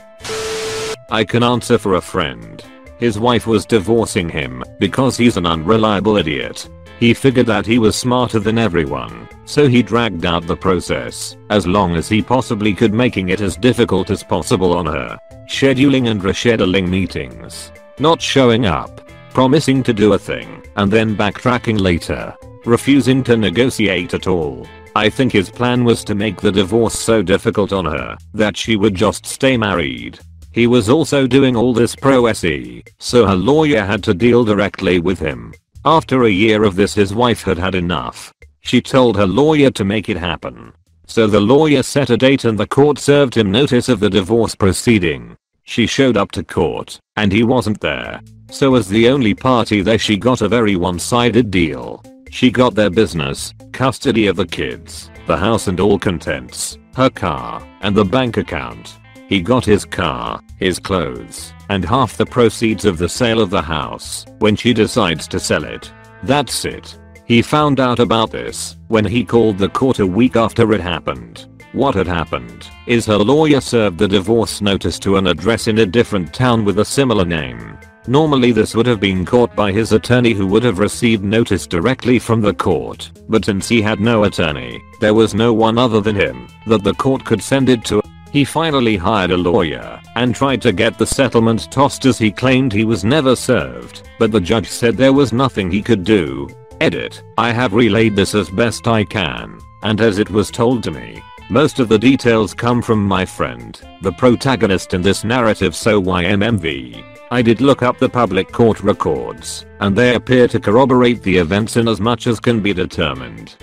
I 1.12 1.22
can 1.22 1.44
answer 1.44 1.78
for 1.78 1.94
a 1.94 2.00
friend. 2.00 2.61
His 2.99 3.20
wife 3.20 3.46
was 3.46 3.64
divorcing 3.64 4.28
him 4.28 4.64
because 4.80 5.16
he's 5.16 5.37
an 5.37 5.46
unreliable 5.46 6.16
idiot. 6.16 6.68
He 7.02 7.14
figured 7.14 7.47
that 7.47 7.66
he 7.66 7.80
was 7.80 7.97
smarter 7.97 8.38
than 8.38 8.59
everyone, 8.59 9.28
so 9.44 9.66
he 9.66 9.82
dragged 9.82 10.25
out 10.25 10.47
the 10.47 10.56
process 10.56 11.37
as 11.50 11.66
long 11.66 11.97
as 11.97 12.09
he 12.09 12.23
possibly 12.23 12.73
could 12.73 12.94
making 12.94 13.30
it 13.30 13.40
as 13.40 13.56
difficult 13.56 14.09
as 14.09 14.23
possible 14.23 14.73
on 14.73 14.87
her. 14.87 15.18
Scheduling 15.49 16.12
and 16.12 16.23
rescheduling 16.23 16.88
meetings. 16.88 17.73
Not 17.99 18.23
showing 18.23 18.66
up. 18.66 19.00
Promising 19.35 19.82
to 19.82 19.92
do 19.92 20.12
a 20.12 20.18
thing 20.18 20.62
and 20.76 20.92
then 20.92 21.16
backtracking 21.16 21.80
later. 21.80 22.37
Refusing 22.64 23.25
to 23.25 23.37
negotiate 23.37 24.14
at 24.14 24.28
all. 24.28 24.64
I 24.94 25.11
think 25.11 25.32
his 25.32 25.50
plan 25.50 25.82
was 25.82 26.04
to 26.04 26.14
make 26.14 26.40
the 26.40 26.52
divorce 26.52 26.97
so 26.97 27.21
difficult 27.21 27.73
on 27.73 27.85
her 27.85 28.16
that 28.32 28.56
she 28.56 28.76
would 28.76 28.94
just 28.94 29.26
stay 29.26 29.56
married. 29.56 30.21
He 30.52 30.68
was 30.68 30.88
also 30.88 31.26
doing 31.26 31.56
all 31.56 31.75
this 31.75 31.97
pro 31.97 32.26
SE, 32.26 32.85
so 33.00 33.26
her 33.26 33.35
lawyer 33.35 33.85
had 33.85 34.04
to 34.04 34.14
deal 34.14 34.44
directly 34.44 35.00
with 35.00 35.18
him. 35.18 35.52
After 35.85 36.23
a 36.23 36.31
year 36.31 36.62
of 36.62 36.77
this 36.77 36.95
his 36.95 37.12
wife 37.12 37.43
had 37.43 37.59
had 37.59 37.75
enough. 37.75 38.33
She 38.61 38.81
told 38.81 39.17
her 39.17 39.27
lawyer 39.27 39.71
to 39.73 39.85
make 39.85 40.09
it 40.09 40.17
happen. 40.17 40.73
So 41.07 41.27
the 41.27 41.41
lawyer 41.41 41.83
set 41.83 42.11
a 42.11 42.17
date 42.17 42.45
and 42.45 42.57
the 42.57 42.69
court 42.69 42.99
served 42.99 43.35
him 43.35 43.51
notice 43.51 43.89
of 43.89 43.99
the 43.99 44.09
divorce 44.09 44.55
proceeding. 44.55 45.37
She 45.65 45.89
showed 45.89 46.17
up 46.17 46.31
to 46.33 46.45
court, 46.45 47.01
and 47.17 47.33
he 47.33 47.43
wasn't 47.43 47.81
there. 47.81 48.21
So 48.51 48.77
as 48.77 48.89
the 48.89 49.09
only 49.09 49.35
party 49.35 49.83
there 49.83 49.99
she 49.99 50.17
got 50.17 50.41
a 50.41 50.49
very 50.49 50.77
one-sided 50.77 51.51
deal. 51.51 52.05
She 52.31 52.51
got 52.51 52.77
their 52.77 52.91
business, 52.91 53.53
custody 53.73 54.29
of 54.29 54.37
the 54.37 54.47
kids, 54.47 55.11
the 55.27 55.37
house 55.37 55.67
and 55.67 55.81
all 55.81 55.99
contents, 55.99 56.79
her 56.95 57.11
car, 57.11 57.61
and 57.81 57.95
the 57.95 58.05
bank 58.05 58.37
account. 58.37 58.99
He 59.29 59.41
got 59.41 59.65
his 59.65 59.85
car, 59.85 60.41
his 60.62 60.78
clothes, 60.78 61.52
and 61.69 61.85
half 61.85 62.16
the 62.16 62.26
proceeds 62.26 62.85
of 62.85 62.99
the 62.99 63.09
sale 63.09 63.40
of 63.40 63.50
the 63.50 63.62
house 63.62 64.25
when 64.38 64.57
she 64.57 64.73
decides 64.73 65.28
to 65.28 65.40
sell 65.40 65.64
it. 65.64 65.92
That's 66.23 66.64
it. 66.64 66.99
He 67.25 67.42
found 67.42 67.81
out 67.81 67.99
about 67.99 68.31
this 68.31 68.76
when 68.88 69.04
he 69.04 69.25
called 69.25 69.59
the 69.59 69.69
court 69.69 69.99
a 69.99 70.07
week 70.07 70.37
after 70.37 70.73
it 70.73 70.81
happened. 70.81 71.47
What 71.73 71.95
had 71.95 72.07
happened 72.07 72.69
is 72.87 73.07
her 73.07 73.16
lawyer 73.16 73.61
served 73.61 73.97
the 73.99 74.09
divorce 74.09 74.61
notice 74.61 74.99
to 74.99 75.16
an 75.16 75.26
address 75.26 75.69
in 75.69 75.78
a 75.78 75.87
different 75.87 76.35
town 76.35 76.64
with 76.64 76.78
a 76.78 76.85
similar 76.85 77.25
name. 77.25 77.78
Normally 78.07 78.52
this 78.52 78.75
would 78.75 78.87
have 78.87 79.00
been 79.00 79.25
caught 79.25 79.54
by 79.57 79.73
his 79.73 79.92
attorney 79.92 80.33
who 80.33 80.47
would 80.49 80.64
have 80.64 80.81
received 80.81 81.25
notice 81.25 81.66
directly 81.66 82.19
from 82.19 82.40
the 82.40 82.52
court, 82.52 83.11
but 83.28 83.45
since 83.45 83.69
he 83.69 83.81
had 83.81 84.00
no 84.00 84.25
attorney, 84.25 84.83
there 85.00 85.14
was 85.14 85.35
no 85.35 85.54
one 85.54 85.78
other 85.78 86.00
than 86.00 86.16
him 86.16 86.49
that 86.66 86.83
the 86.85 86.95
court 86.95 87.25
could 87.25 87.42
send 87.42 87.69
it 87.69 87.85
to. 87.87 88.02
He 88.33 88.47
finally 88.47 88.97
hired 88.97 89.31
a 89.31 89.37
lawyer 89.37 90.01
and 90.17 90.35
tried 90.35 90.62
to 90.62 90.73
get 90.73 90.97
the 90.97 91.07
settlement 91.07 91.71
tossed 91.71 92.07
as 92.07 92.17
he 92.17 92.31
claimed 92.31 92.73
he 92.73 92.87
was 92.87 93.05
never 93.05 93.37
served, 93.37 94.09
but 94.19 94.33
the 94.33 94.41
judge 94.41 94.69
said 94.69 94.97
there 94.97 95.12
was 95.12 95.35
nothing 95.35 95.71
he 95.71 95.83
could 95.83 96.03
do. 96.03 96.49
Edit, 96.81 97.23
I 97.37 97.53
have 97.53 97.75
relayed 97.75 98.17
this 98.17 98.35
as 98.35 98.49
best 98.49 98.89
I 98.89 99.05
can, 99.05 99.61
and 99.83 100.01
as 100.01 100.19
it 100.19 100.31
was 100.31 100.51
told 100.51 100.83
to 100.85 100.91
me, 100.91 101.23
most 101.51 101.79
of 101.79 101.91
the 101.91 101.99
details 101.99 102.55
come 102.55 102.81
from 102.81 103.05
my 103.05 103.27
friend, 103.27 103.79
the 104.01 104.12
protagonist 104.12 104.95
in 104.95 105.03
this 105.03 105.25
narrative 105.25 105.77
so 105.77 106.01
YMMV. 106.01 107.05
I 107.31 107.43
did 107.43 107.61
look 107.61 107.83
up 107.83 107.99
the 107.99 108.09
public 108.09 108.51
court 108.51 108.83
records, 108.83 109.67
and 109.81 109.95
they 109.95 110.15
appear 110.15 110.49
to 110.49 110.59
corroborate 110.59 111.23
the 111.23 111.37
events 111.37 111.77
in 111.77 111.87
as 111.87 112.01
much 112.01 112.27
as 112.27 112.41
can 112.41 112.62
be 112.62 112.73
determined. 112.73 113.57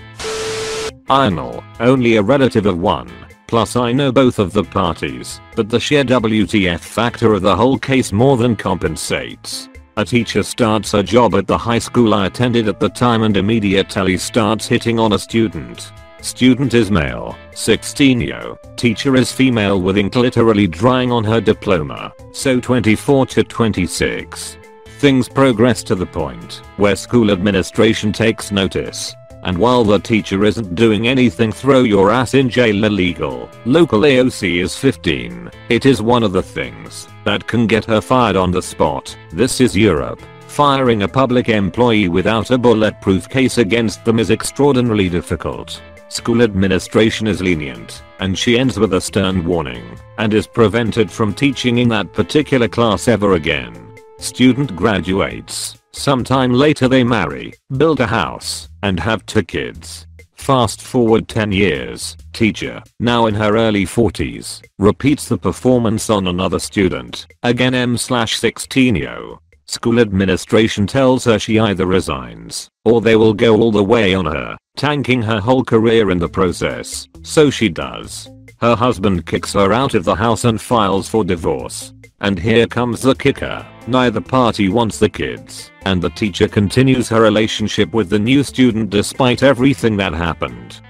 IANAL, 1.09 1.63
only 1.79 2.17
a 2.17 2.21
relative 2.21 2.67
of 2.67 2.77
one. 2.77 3.11
Plus 3.49 3.75
I 3.75 3.91
know 3.91 4.11
both 4.11 4.37
of 4.37 4.53
the 4.53 4.63
parties, 4.63 5.41
but 5.55 5.69
the 5.69 5.79
sheer 5.79 6.03
WTF 6.03 6.79
factor 6.79 7.33
of 7.33 7.41
the 7.41 7.55
whole 7.55 7.79
case 7.79 8.11
more 8.11 8.37
than 8.37 8.55
compensates. 8.55 9.67
A 9.97 10.05
teacher 10.05 10.43
starts 10.43 10.93
a 10.93 11.01
job 11.01 11.33
at 11.33 11.47
the 11.47 11.57
high 11.57 11.79
school 11.79 12.13
I 12.13 12.27
attended 12.27 12.67
at 12.67 12.79
the 12.79 12.89
time 12.89 13.23
and 13.23 13.35
immediately 13.35 14.17
starts 14.17 14.67
hitting 14.67 14.99
on 14.99 15.13
a 15.13 15.17
student. 15.17 15.91
Student 16.21 16.75
is 16.75 16.91
male, 16.91 17.35
16 17.55 18.21
yo. 18.21 18.55
Teacher 18.75 19.15
is 19.15 19.31
female 19.31 19.81
with 19.81 19.97
ink 19.97 20.15
literally 20.15 20.67
drying 20.67 21.11
on 21.11 21.23
her 21.23 21.41
diploma, 21.41 22.13
so 22.31 22.59
24 22.59 23.25
to 23.25 23.43
26. 23.43 24.57
Things 24.99 25.27
progress 25.27 25.81
to 25.81 25.95
the 25.95 26.05
point 26.05 26.61
where 26.77 26.95
school 26.95 27.31
administration 27.31 28.13
takes 28.13 28.51
notice. 28.51 29.15
And 29.43 29.57
while 29.57 29.83
the 29.83 29.99
teacher 29.99 30.43
isn't 30.43 30.75
doing 30.75 31.07
anything 31.07 31.51
throw 31.51 31.83
your 31.83 32.11
ass 32.11 32.33
in 32.33 32.49
jail 32.49 32.83
illegal. 32.83 33.49
Local 33.65 34.01
AOC 34.01 34.61
is 34.61 34.75
15. 34.75 35.49
It 35.69 35.85
is 35.85 36.01
one 36.01 36.23
of 36.23 36.33
the 36.33 36.43
things 36.43 37.07
that 37.23 37.47
can 37.47 37.67
get 37.67 37.85
her 37.85 38.01
fired 38.01 38.35
on 38.35 38.51
the 38.51 38.61
spot. 38.61 39.15
This 39.31 39.61
is 39.61 39.77
Europe. 39.77 40.21
Firing 40.47 41.03
a 41.03 41.07
public 41.07 41.47
employee 41.47 42.09
without 42.09 42.51
a 42.51 42.57
bulletproof 42.57 43.29
case 43.29 43.59
against 43.59 44.03
them 44.03 44.19
is 44.19 44.31
extraordinarily 44.31 45.07
difficult. 45.07 45.81
School 46.09 46.41
administration 46.41 47.27
is 47.27 47.39
lenient, 47.39 48.01
and 48.19 48.37
she 48.37 48.57
ends 48.57 48.79
with 48.79 48.95
a 48.95 48.99
stern 48.99 49.45
warning, 49.45 49.83
and 50.17 50.33
is 50.33 50.47
prevented 50.47 51.11
from 51.11 51.35
teaching 51.35 51.77
in 51.77 51.87
that 51.89 52.11
particular 52.13 52.67
class 52.67 53.07
ever 53.07 53.33
again. 53.33 53.95
Student 54.17 54.75
graduates, 54.75 55.79
sometime 55.91 56.51
later 56.51 56.87
they 56.87 57.03
marry, 57.03 57.53
build 57.77 57.99
a 57.99 58.07
house, 58.07 58.68
and 58.83 58.99
have 58.99 59.25
two 59.25 59.43
kids. 59.43 60.07
Fast 60.35 60.81
forward 60.81 61.27
10 61.27 61.51
years, 61.51 62.15
teacher, 62.33 62.81
now 62.99 63.25
in 63.25 63.35
her 63.35 63.55
early 63.57 63.85
40s, 63.85 64.61
repeats 64.77 65.27
the 65.27 65.37
performance 65.37 66.09
on 66.09 66.27
another 66.27 66.59
student, 66.59 67.27
again 67.43 67.75
M 67.75 67.97
slash 67.97 68.37
16 68.37 68.95
yo. 68.95 69.39
School 69.67 69.99
administration 69.99 70.87
tells 70.87 71.25
her 71.25 71.37
she 71.37 71.59
either 71.59 71.85
resigns, 71.85 72.69
or 72.85 73.01
they 73.01 73.15
will 73.15 73.33
go 73.33 73.55
all 73.61 73.71
the 73.71 73.83
way 73.83 74.15
on 74.15 74.25
her, 74.25 74.57
tanking 74.77 75.21
her 75.21 75.39
whole 75.39 75.63
career 75.63 76.09
in 76.09 76.17
the 76.17 76.27
process, 76.27 77.07
so 77.21 77.49
she 77.49 77.69
does. 77.69 78.27
Her 78.61 78.75
husband 78.75 79.25
kicks 79.25 79.53
her 79.53 79.71
out 79.71 79.93
of 79.93 80.05
the 80.05 80.15
house 80.15 80.43
and 80.43 80.59
files 80.59 81.07
for 81.07 81.23
divorce. 81.23 81.93
And 82.21 82.39
here 82.39 82.65
comes 82.67 83.01
the 83.01 83.13
kicker, 83.13 83.65
neither 83.89 84.21
party 84.21 84.69
wants 84.69 84.99
the 84.99 85.09
kids, 85.09 85.71
and 85.85 86.01
the 86.01 86.09
teacher 86.11 86.47
continues 86.47 87.09
her 87.09 87.21
relationship 87.21 87.93
with 87.93 88.09
the 88.09 88.19
new 88.19 88.43
student 88.43 88.89
despite 88.89 89.43
everything 89.43 89.97
that 89.97 90.13
happened. 90.13 90.81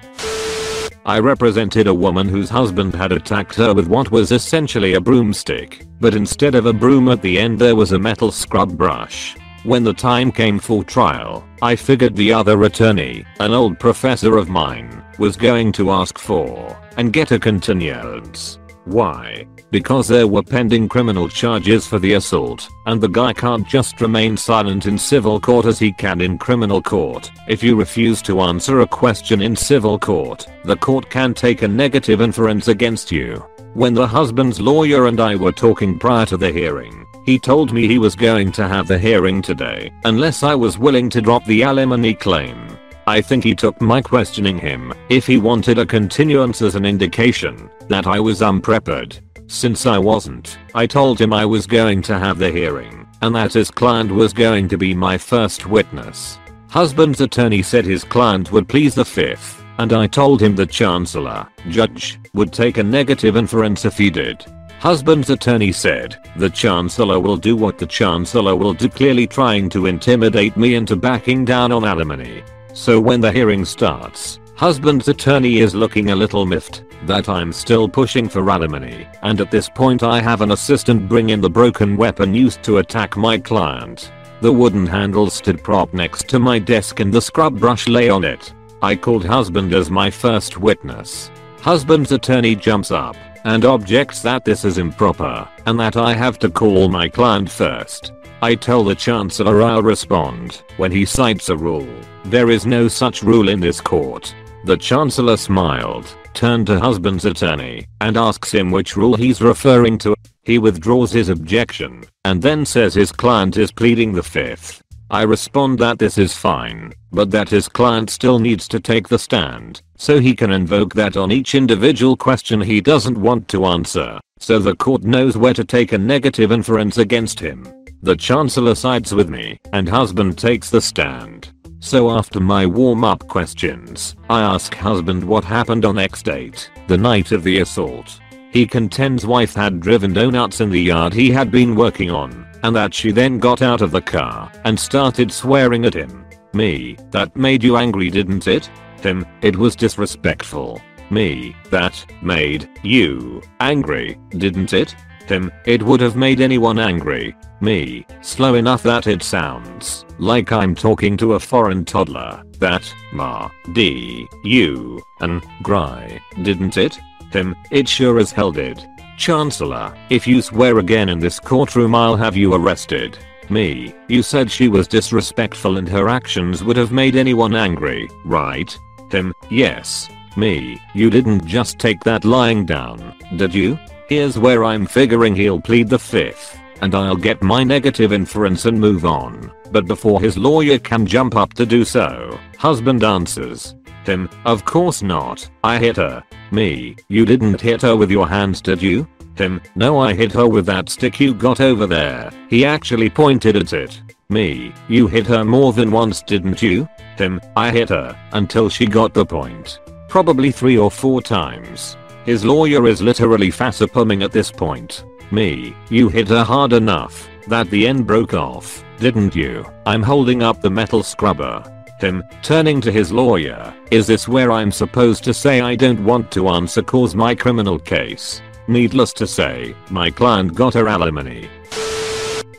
I 1.06 1.20
represented 1.20 1.88
a 1.88 1.94
woman 1.94 2.30
whose 2.30 2.50
husband 2.50 2.94
had 2.94 3.12
attacked 3.12 3.56
her 3.56 3.74
with 3.74 3.88
what 3.88 4.12
was 4.12 4.32
essentially 4.32 4.94
a 4.94 5.02
broomstick, 5.02 5.88
but 6.00 6.14
instead 6.14 6.54
of 6.54 6.68
a 6.68 6.74
broom 6.74 7.10
at 7.10 7.22
the 7.22 7.40
end 7.40 7.58
there 7.58 7.76
was 7.76 7.94
a 7.94 8.00
metal 8.00 8.32
scrub 8.32 8.78
brush. 8.78 9.36
When 9.64 9.84
the 9.84 9.94
time 9.94 10.32
came 10.32 10.60
for 10.60 10.84
trial, 10.84 11.44
I 11.62 11.76
figured 11.76 12.16
the 12.16 12.32
other 12.32 12.64
attorney, 12.64 13.26
an 13.40 13.54
old 13.54 13.80
professor 13.80 14.38
of 14.38 14.50
mine, 14.50 15.04
was 15.18 15.36
going 15.36 15.72
to 15.74 15.92
ask 15.92 16.18
for 16.18 16.78
and 16.98 17.12
get 17.12 17.32
a 17.32 17.40
continuance. 17.40 18.60
Why? 18.86 19.48
Because 19.72 20.08
there 20.08 20.28
were 20.28 20.42
pending 20.42 20.90
criminal 20.90 21.30
charges 21.30 21.86
for 21.86 22.00
the 22.00 22.14
assault, 22.14 22.68
and 22.88 23.00
the 23.00 23.08
guy 23.08 23.34
can't 23.34 23.68
just 23.68 24.02
remain 24.02 24.36
silent 24.36 24.88
in 24.88 24.98
civil 24.98 25.40
court 25.40 25.68
as 25.68 25.78
he 25.78 25.92
can 25.92 26.22
in 26.22 26.40
criminal 26.40 26.82
court. 26.82 27.30
If 27.48 27.62
you 27.62 27.76
refuse 27.76 28.22
to 28.24 28.42
answer 28.42 28.80
a 28.80 28.88
question 28.88 29.44
in 29.44 29.56
civil 29.56 30.00
court, 30.00 30.48
the 30.64 30.76
court 30.76 31.10
can 31.12 31.36
take 31.36 31.62
a 31.62 31.68
negative 31.68 32.20
inference 32.20 32.68
against 32.68 33.12
you. 33.12 33.46
When 33.76 33.94
the 33.94 34.08
husband's 34.08 34.60
lawyer 34.60 35.06
and 35.06 35.20
I 35.20 35.36
were 35.36 35.52
talking 35.52 36.00
prior 36.00 36.26
to 36.26 36.38
the 36.38 36.52
hearing, 36.52 37.06
he 37.24 37.38
told 37.38 37.72
me 37.72 37.86
he 37.86 38.00
was 38.00 38.16
going 38.16 38.52
to 38.54 38.68
have 38.68 38.88
the 38.88 38.98
hearing 38.98 39.40
today, 39.40 39.92
unless 40.04 40.42
I 40.42 40.56
was 40.56 40.80
willing 40.80 41.12
to 41.12 41.22
drop 41.22 41.46
the 41.46 41.62
alimony 41.62 42.16
claim. 42.16 42.58
I 43.06 43.22
think 43.22 43.44
he 43.44 43.54
took 43.54 43.80
my 43.82 44.02
questioning 44.02 44.58
him 44.58 44.94
if 45.10 45.28
he 45.28 45.38
wanted 45.38 45.78
a 45.78 45.86
continuance 45.86 46.64
as 46.64 46.74
an 46.74 46.86
indication 46.86 47.70
that 47.88 48.08
I 48.08 48.20
was 48.20 48.42
unprepared. 48.42 49.20
Since 49.52 49.88
I 49.88 49.98
wasn't, 49.98 50.60
I 50.76 50.86
told 50.86 51.20
him 51.20 51.34
I 51.34 51.44
was 51.44 51.66
going 51.66 52.04
to 52.04 52.20
have 52.20 52.38
the 52.38 52.52
hearing 52.52 53.08
and 53.24 53.34
that 53.34 53.54
his 53.54 53.72
client 53.72 54.12
was 54.12 54.32
going 54.32 54.68
to 54.70 54.78
be 54.78 54.94
my 54.94 55.18
first 55.18 55.66
witness. 55.66 56.38
Husband's 56.70 57.20
attorney 57.20 57.64
said 57.64 57.84
his 57.84 58.04
client 58.04 58.52
would 58.52 58.70
please 58.70 58.94
the 58.94 59.04
fifth 59.04 59.64
and 59.80 59.92
I 59.92 60.06
told 60.06 60.40
him 60.40 60.56
the 60.56 60.68
chancellor, 60.68 61.48
judge, 61.68 62.20
would 62.36 62.54
take 62.54 62.78
a 62.78 62.84
negative 62.84 63.36
inference 63.36 63.86
if 63.86 63.98
he 63.98 64.12
did. 64.12 64.46
Husband's 64.80 65.32
attorney 65.32 65.72
said, 65.72 66.18
the 66.36 66.52
chancellor 66.52 67.20
will 67.20 67.36
do 67.36 67.56
what 67.56 67.80
the 67.80 67.88
chancellor 67.88 68.56
will 68.56 68.76
do 68.76 68.88
clearly 68.88 69.26
trying 69.26 69.68
to 69.70 69.88
intimidate 69.88 70.58
me 70.58 70.76
into 70.76 70.96
backing 70.96 71.44
down 71.44 71.72
on 71.72 71.86
alimony. 71.86 72.44
So 72.76 73.00
when 73.00 73.20
the 73.20 73.32
hearing 73.32 73.66
starts, 73.66 74.40
husband's 74.60 75.08
attorney 75.08 75.60
is 75.60 75.74
looking 75.74 76.10
a 76.10 76.16
little 76.16 76.46
miffed 76.46 76.84
that 77.06 77.30
I'm 77.30 77.54
still 77.54 77.88
pushing 77.88 78.28
for 78.28 78.50
alimony, 78.52 79.08
and 79.22 79.40
at 79.40 79.52
this 79.52 79.70
point 79.70 80.04
I 80.04 80.20
have 80.20 80.42
an 80.42 80.52
assistant 80.52 81.08
bring 81.08 81.30
in 81.30 81.40
the 81.40 81.50
broken 81.50 81.96
weapon 81.96 82.34
used 82.34 82.62
to 82.64 82.80
attack 82.80 83.16
my 83.16 83.38
client. 83.38 84.12
The 84.42 84.52
wooden 84.52 84.86
handle 84.86 85.30
stood 85.30 85.64
prop 85.64 85.94
next 85.94 86.28
to 86.28 86.40
my 86.40 86.60
desk 86.60 87.00
and 87.00 87.14
the 87.14 87.22
scrub 87.22 87.58
brush 87.58 87.88
lay 87.88 88.10
on 88.10 88.26
it. 88.26 88.54
I 88.82 88.98
called 88.98 89.24
husband 89.24 89.74
as 89.74 89.90
my 89.90 90.12
first 90.12 90.58
witness. 90.58 91.32
Husband's 91.62 92.12
attorney 92.12 92.54
jumps 92.54 92.92
up 92.92 93.16
and 93.46 93.64
objects 93.64 94.22
that 94.24 94.44
this 94.44 94.66
is 94.66 94.78
improper 94.78 95.48
and 95.68 95.80
that 95.80 95.96
I 95.96 96.14
have 96.14 96.38
to 96.40 96.50
call 96.50 96.90
my 96.90 97.08
client 97.08 97.50
first. 97.50 98.12
I 98.42 98.56
tell 98.56 98.84
the 98.84 98.96
chancellor 98.96 99.62
I'll 99.62 99.84
respond 99.84 100.64
when 100.76 100.92
he 100.92 101.06
cites 101.06 101.48
a 101.48 101.56
rule. 101.56 101.88
There 102.26 102.50
is 102.50 102.66
no 102.66 102.90
such 102.90 103.24
rule 103.24 103.48
in 103.48 103.62
this 103.62 103.80
court. 103.80 104.36
The 104.66 104.78
chancellor 104.78 105.38
smiled, 105.38 106.14
turned 106.34 106.68
to 106.68 106.80
husband's 106.80 107.26
attorney, 107.26 107.86
and 108.02 108.18
asks 108.18 108.52
him 108.52 108.72
which 108.72 108.98
rule 108.98 109.16
he's 109.16 109.42
referring 109.42 109.98
to. 110.00 110.14
He 110.44 110.60
withdraws 110.60 111.12
his 111.12 111.30
objection, 111.30 112.04
and 112.26 112.42
then 112.42 112.66
says 112.66 112.94
his 112.94 113.12
client 113.12 113.56
is 113.56 113.72
pleading 113.72 114.14
the 114.14 114.24
fifth. 114.24 114.82
I 115.10 115.24
respond 115.24 115.80
that 115.80 115.98
this 115.98 116.18
is 116.18 116.36
fine, 116.36 116.94
but 117.12 117.32
that 117.32 117.50
his 117.50 117.68
client 117.68 118.10
still 118.10 118.38
needs 118.38 118.68
to 118.68 118.80
take 118.80 119.08
the 119.08 119.18
stand, 119.18 119.82
so 119.98 120.20
he 120.20 120.36
can 120.36 120.52
invoke 120.52 120.94
that 120.94 121.18
on 121.18 121.32
each 121.32 121.56
individual 121.56 122.16
question 122.16 122.62
he 122.62 122.82
doesn't 122.82 123.18
want 123.18 123.48
to 123.48 123.66
answer, 123.66 124.20
so 124.40 124.60
the 124.60 124.76
court 124.76 125.04
knows 125.04 125.36
where 125.36 125.54
to 125.54 125.64
take 125.64 125.94
a 125.94 125.98
negative 125.98 126.52
inference 126.52 126.98
against 126.98 127.40
him. 127.40 127.68
The 128.02 128.16
chancellor 128.16 128.76
sides 128.76 129.14
with 129.14 129.30
me, 129.30 129.58
and 129.74 129.90
husband 129.90 130.38
takes 130.38 130.70
the 130.70 130.82
stand. 130.82 131.52
So 131.82 132.12
after 132.12 132.42
my 132.42 132.66
warm 132.66 133.06
up 133.06 133.28
questions, 133.28 134.16
I 134.30 134.42
ask 134.42 134.74
husband 134.76 135.24
what 135.24 135.46
happened 135.46 135.86
on 135.86 135.98
X 135.98 136.22
date, 136.22 136.70
the 136.88 136.98
night 136.98 137.32
of 137.32 137.44
the 137.44 137.60
assault. 137.60 138.20
He 138.52 138.66
contends 138.66 139.26
wife 139.26 139.54
had 139.54 139.80
driven 139.80 140.12
donuts 140.12 140.60
in 140.60 140.70
the 140.70 140.82
yard 140.82 141.14
he 141.14 141.32
had 141.32 141.52
been 141.52 141.76
working 141.76 142.12
on, 142.12 142.46
and 142.64 142.76
that 142.76 142.94
she 142.94 143.12
then 143.12 143.40
got 143.40 143.62
out 143.62 143.82
of 143.82 143.92
the 143.92 144.02
car 144.02 144.52
and 144.66 144.78
started 144.78 145.32
swearing 145.32 145.86
at 145.86 145.94
him. 145.94 146.26
Me, 146.54 146.98
that 147.12 147.36
made 147.36 147.64
you 147.64 147.78
angry 147.78 148.10
didn't 148.10 148.48
it? 148.48 148.70
Him, 149.02 149.26
it 149.42 149.56
was 149.56 149.76
disrespectful. 149.76 150.82
Me, 151.10 151.56
that 151.72 152.06
made 152.22 152.70
you 152.84 153.42
angry, 153.62 154.20
didn't 154.32 154.74
it? 154.74 154.96
Him, 155.30 155.52
it 155.66 155.84
would 155.84 156.02
have 156.02 156.16
made 156.16 156.42
anyone 156.42 156.80
angry. 156.80 157.36
Me, 157.62 158.06
slow 158.22 158.56
enough 158.56 158.82
that 158.84 159.06
it 159.06 159.22
sounds 159.22 160.06
like 160.18 160.52
I'm 160.52 160.74
talking 160.74 161.16
to 161.18 161.34
a 161.34 161.40
foreign 161.40 161.86
toddler. 161.86 162.44
That, 162.58 162.92
ma, 163.14 163.50
d, 163.74 164.28
u, 164.44 165.02
and, 165.22 165.44
gry, 165.62 166.20
didn't 166.42 166.78
it? 166.78 166.98
Him, 167.32 167.56
it 167.70 167.88
sure 167.88 168.18
as 168.18 168.32
hell 168.32 168.52
did. 168.52 168.84
Chancellor, 169.18 169.96
if 170.10 170.26
you 170.26 170.42
swear 170.42 170.80
again 170.80 171.10
in 171.10 171.20
this 171.20 171.40
courtroom 171.40 171.94
I'll 171.94 172.18
have 172.18 172.36
you 172.36 172.56
arrested. 172.56 173.18
Me, 173.50 173.94
you 174.08 174.24
said 174.24 174.50
she 174.50 174.68
was 174.68 174.88
disrespectful 174.88 175.78
and 175.78 175.88
her 175.90 176.10
actions 176.10 176.64
would 176.64 176.78
have 176.78 176.92
made 176.92 177.16
anyone 177.16 177.56
angry, 177.56 178.08
right? 178.26 178.78
Him, 179.12 179.34
yes. 179.50 180.10
Me, 180.38 180.80
you 180.94 181.10
didn't 181.10 181.46
just 181.46 181.80
take 181.80 182.04
that 182.04 182.26
lying 182.26 182.66
down, 182.66 183.16
did 183.36 183.54
you? 183.54 183.78
Here's 184.10 184.40
where 184.40 184.66
I'm 184.66 184.88
figuring 184.88 185.36
he'll 185.36 185.62
plead 185.62 185.88
the 185.88 186.00
fifth, 186.00 186.58
and 186.82 186.96
I'll 186.96 187.16
get 187.16 187.44
my 187.44 187.64
negative 187.64 188.12
inference 188.12 188.66
and 188.66 188.80
move 188.80 189.06
on. 189.06 189.52
But 189.72 189.86
before 189.86 190.20
his 190.20 190.36
lawyer 190.36 190.80
can 190.80 191.06
jump 191.06 191.36
up 191.36 191.54
to 191.54 191.64
do 191.64 191.86
so, 191.86 192.40
husband 192.58 193.04
answers. 193.04 193.76
Him, 194.06 194.28
of 194.46 194.66
course 194.66 195.04
not, 195.04 195.48
I 195.64 195.78
hit 195.78 195.98
her. 195.98 196.24
Me, 196.50 196.96
you 197.08 197.24
didn't 197.24 197.62
hit 197.62 197.84
her 197.84 197.96
with 197.96 198.10
your 198.10 198.28
hands 198.28 198.62
did 198.62 198.82
you? 198.82 199.08
Him, 199.36 199.62
no 199.76 200.00
I 200.00 200.16
hit 200.16 200.32
her 200.32 200.48
with 200.48 200.66
that 200.66 200.90
stick 200.90 201.20
you 201.20 201.36
got 201.36 201.62
over 201.62 201.86
there. 201.86 202.32
He 202.50 202.66
actually 202.66 203.12
pointed 203.12 203.56
at 203.56 203.74
it. 203.74 204.02
Me, 204.30 204.74
you 204.88 205.06
hit 205.06 205.28
her 205.28 205.46
more 205.46 205.72
than 205.72 205.92
once 205.92 206.24
didn't 206.24 206.64
you? 206.64 206.90
Him, 207.16 207.40
I 207.56 207.70
hit 207.70 207.90
her, 207.90 208.18
until 208.32 208.70
she 208.70 208.88
got 208.88 209.14
the 209.14 209.24
point. 209.24 209.80
Probably 210.08 210.50
three 210.50 210.80
or 210.80 210.90
four 210.90 211.22
times. 211.22 211.96
His 212.30 212.46
lawyer 212.46 212.86
is 212.86 213.02
literally 213.02 213.50
facepalming 213.50 214.24
at 214.24 214.32
this 214.32 214.52
point. 214.52 215.04
Me, 215.32 215.76
you 215.90 216.10
hit 216.10 216.28
her 216.28 216.44
hard 216.44 216.74
enough, 216.74 217.28
that 217.48 217.72
the 217.72 217.88
end 217.88 218.06
broke 218.06 218.36
off, 218.36 218.84
didn't 219.00 219.36
you? 219.36 219.66
I'm 219.88 220.04
holding 220.04 220.44
up 220.44 220.62
the 220.62 220.70
metal 220.70 221.02
scrubber. 221.02 221.64
Him, 222.00 222.24
turning 222.44 222.82
to 222.82 222.92
his 222.92 223.12
lawyer, 223.12 223.74
is 223.90 224.06
this 224.06 224.28
where 224.28 224.52
I'm 224.52 224.72
supposed 224.72 225.24
to 225.24 225.34
say 225.34 225.62
I 225.62 225.74
don't 225.74 226.06
want 226.06 226.30
to 226.34 226.50
answer 226.50 226.84
cause 226.84 227.16
my 227.16 227.34
criminal 227.34 227.80
case? 227.80 228.44
Needless 228.68 229.12
to 229.14 229.26
say, 229.26 229.76
my 229.90 230.12
client 230.12 230.54
got 230.54 230.76
her 230.76 230.88
alimony. 230.88 231.50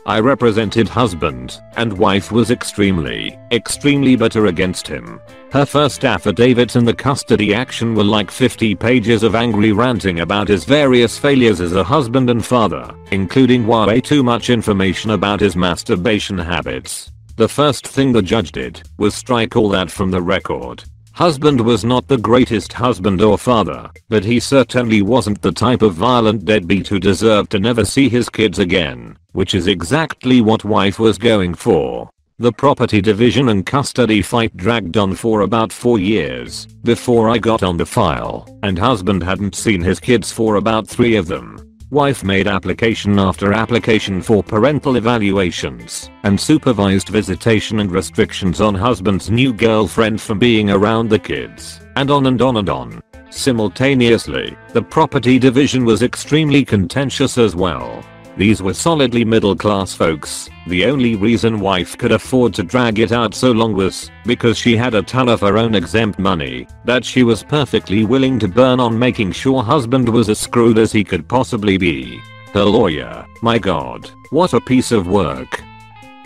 I 0.05 0.19
represented 0.19 0.89
husband, 0.89 1.61
and 1.77 1.93
wife 1.93 2.31
was 2.31 2.49
extremely, 2.49 3.37
extremely 3.51 4.15
bitter 4.15 4.47
against 4.47 4.87
him. 4.87 5.21
Her 5.51 5.65
first 5.65 6.03
affidavits 6.05 6.75
in 6.75 6.85
the 6.85 6.93
custody 6.93 7.53
action 7.53 7.93
were 7.93 8.03
like 8.03 8.31
50 8.31 8.73
pages 8.75 9.21
of 9.21 9.35
angry 9.35 9.73
ranting 9.73 10.21
about 10.21 10.47
his 10.47 10.65
various 10.65 11.19
failures 11.19 11.61
as 11.61 11.73
a 11.73 11.83
husband 11.83 12.31
and 12.31 12.43
father, 12.43 12.89
including 13.11 13.67
way 13.67 14.01
too 14.01 14.23
much 14.23 14.49
information 14.49 15.11
about 15.11 15.39
his 15.39 15.55
masturbation 15.55 16.37
habits. 16.37 17.11
The 17.35 17.47
first 17.47 17.87
thing 17.87 18.11
the 18.11 18.23
judge 18.23 18.51
did 18.51 18.81
was 18.97 19.13
strike 19.13 19.55
all 19.55 19.69
that 19.69 19.91
from 19.91 20.09
the 20.09 20.21
record. 20.21 20.83
Husband 21.21 21.61
was 21.61 21.85
not 21.85 22.07
the 22.07 22.17
greatest 22.17 22.73
husband 22.73 23.21
or 23.21 23.37
father, 23.37 23.91
but 24.09 24.23
he 24.23 24.39
certainly 24.39 25.03
wasn't 25.03 25.39
the 25.43 25.51
type 25.51 25.83
of 25.83 25.93
violent 25.93 26.45
deadbeat 26.45 26.87
who 26.87 26.99
deserved 26.99 27.51
to 27.51 27.59
never 27.59 27.85
see 27.85 28.09
his 28.09 28.27
kids 28.27 28.57
again, 28.57 29.15
which 29.33 29.53
is 29.53 29.67
exactly 29.67 30.41
what 30.41 30.65
wife 30.65 30.97
was 30.97 31.19
going 31.19 31.53
for. 31.53 32.09
The 32.39 32.51
property 32.51 33.01
division 33.01 33.49
and 33.49 33.63
custody 33.63 34.23
fight 34.23 34.57
dragged 34.57 34.97
on 34.97 35.13
for 35.13 35.41
about 35.41 35.71
4 35.71 35.99
years 35.99 36.65
before 36.65 37.29
I 37.29 37.37
got 37.37 37.61
on 37.61 37.77
the 37.77 37.85
file, 37.85 38.49
and 38.63 38.79
husband 38.79 39.21
hadn't 39.21 39.53
seen 39.53 39.83
his 39.83 39.99
kids 39.99 40.31
for 40.31 40.55
about 40.55 40.87
3 40.87 41.17
of 41.17 41.27
them. 41.27 41.70
Wife 41.91 42.23
made 42.23 42.47
application 42.47 43.19
after 43.19 43.51
application 43.51 44.21
for 44.21 44.41
parental 44.41 44.95
evaluations 44.95 46.09
and 46.23 46.39
supervised 46.39 47.09
visitation 47.09 47.81
and 47.81 47.91
restrictions 47.91 48.61
on 48.61 48.73
husband's 48.73 49.29
new 49.29 49.51
girlfriend 49.51 50.21
from 50.21 50.39
being 50.39 50.69
around 50.69 51.09
the 51.09 51.19
kids, 51.19 51.81
and 51.97 52.09
on 52.09 52.27
and 52.27 52.41
on 52.41 52.55
and 52.55 52.69
on. 52.69 53.03
Simultaneously, 53.29 54.55
the 54.69 54.81
property 54.81 55.37
division 55.37 55.83
was 55.83 56.01
extremely 56.01 56.63
contentious 56.63 57.37
as 57.37 57.57
well. 57.57 58.01
These 58.37 58.61
were 58.61 58.73
solidly 58.73 59.25
middle 59.25 59.55
class 59.55 59.93
folks. 59.93 60.49
The 60.67 60.85
only 60.85 61.15
reason 61.15 61.59
wife 61.59 61.97
could 61.97 62.11
afford 62.11 62.53
to 62.55 62.63
drag 62.63 62.99
it 62.99 63.11
out 63.11 63.33
so 63.33 63.51
long 63.51 63.73
was 63.73 64.09
because 64.25 64.57
she 64.57 64.77
had 64.77 64.93
a 64.93 65.03
ton 65.03 65.27
of 65.27 65.41
her 65.41 65.57
own 65.57 65.75
exempt 65.75 66.17
money 66.17 66.67
that 66.85 67.03
she 67.03 67.23
was 67.23 67.43
perfectly 67.43 68.05
willing 68.05 68.39
to 68.39 68.47
burn 68.47 68.79
on 68.79 68.97
making 68.97 69.33
sure 69.33 69.61
husband 69.61 70.07
was 70.07 70.29
as 70.29 70.39
screwed 70.39 70.77
as 70.77 70.91
he 70.91 71.03
could 71.03 71.27
possibly 71.27 71.77
be. 71.77 72.21
Her 72.53 72.63
lawyer, 72.63 73.25
my 73.41 73.59
god, 73.59 74.09
what 74.29 74.53
a 74.53 74.61
piece 74.61 74.91
of 74.91 75.07
work. 75.07 75.61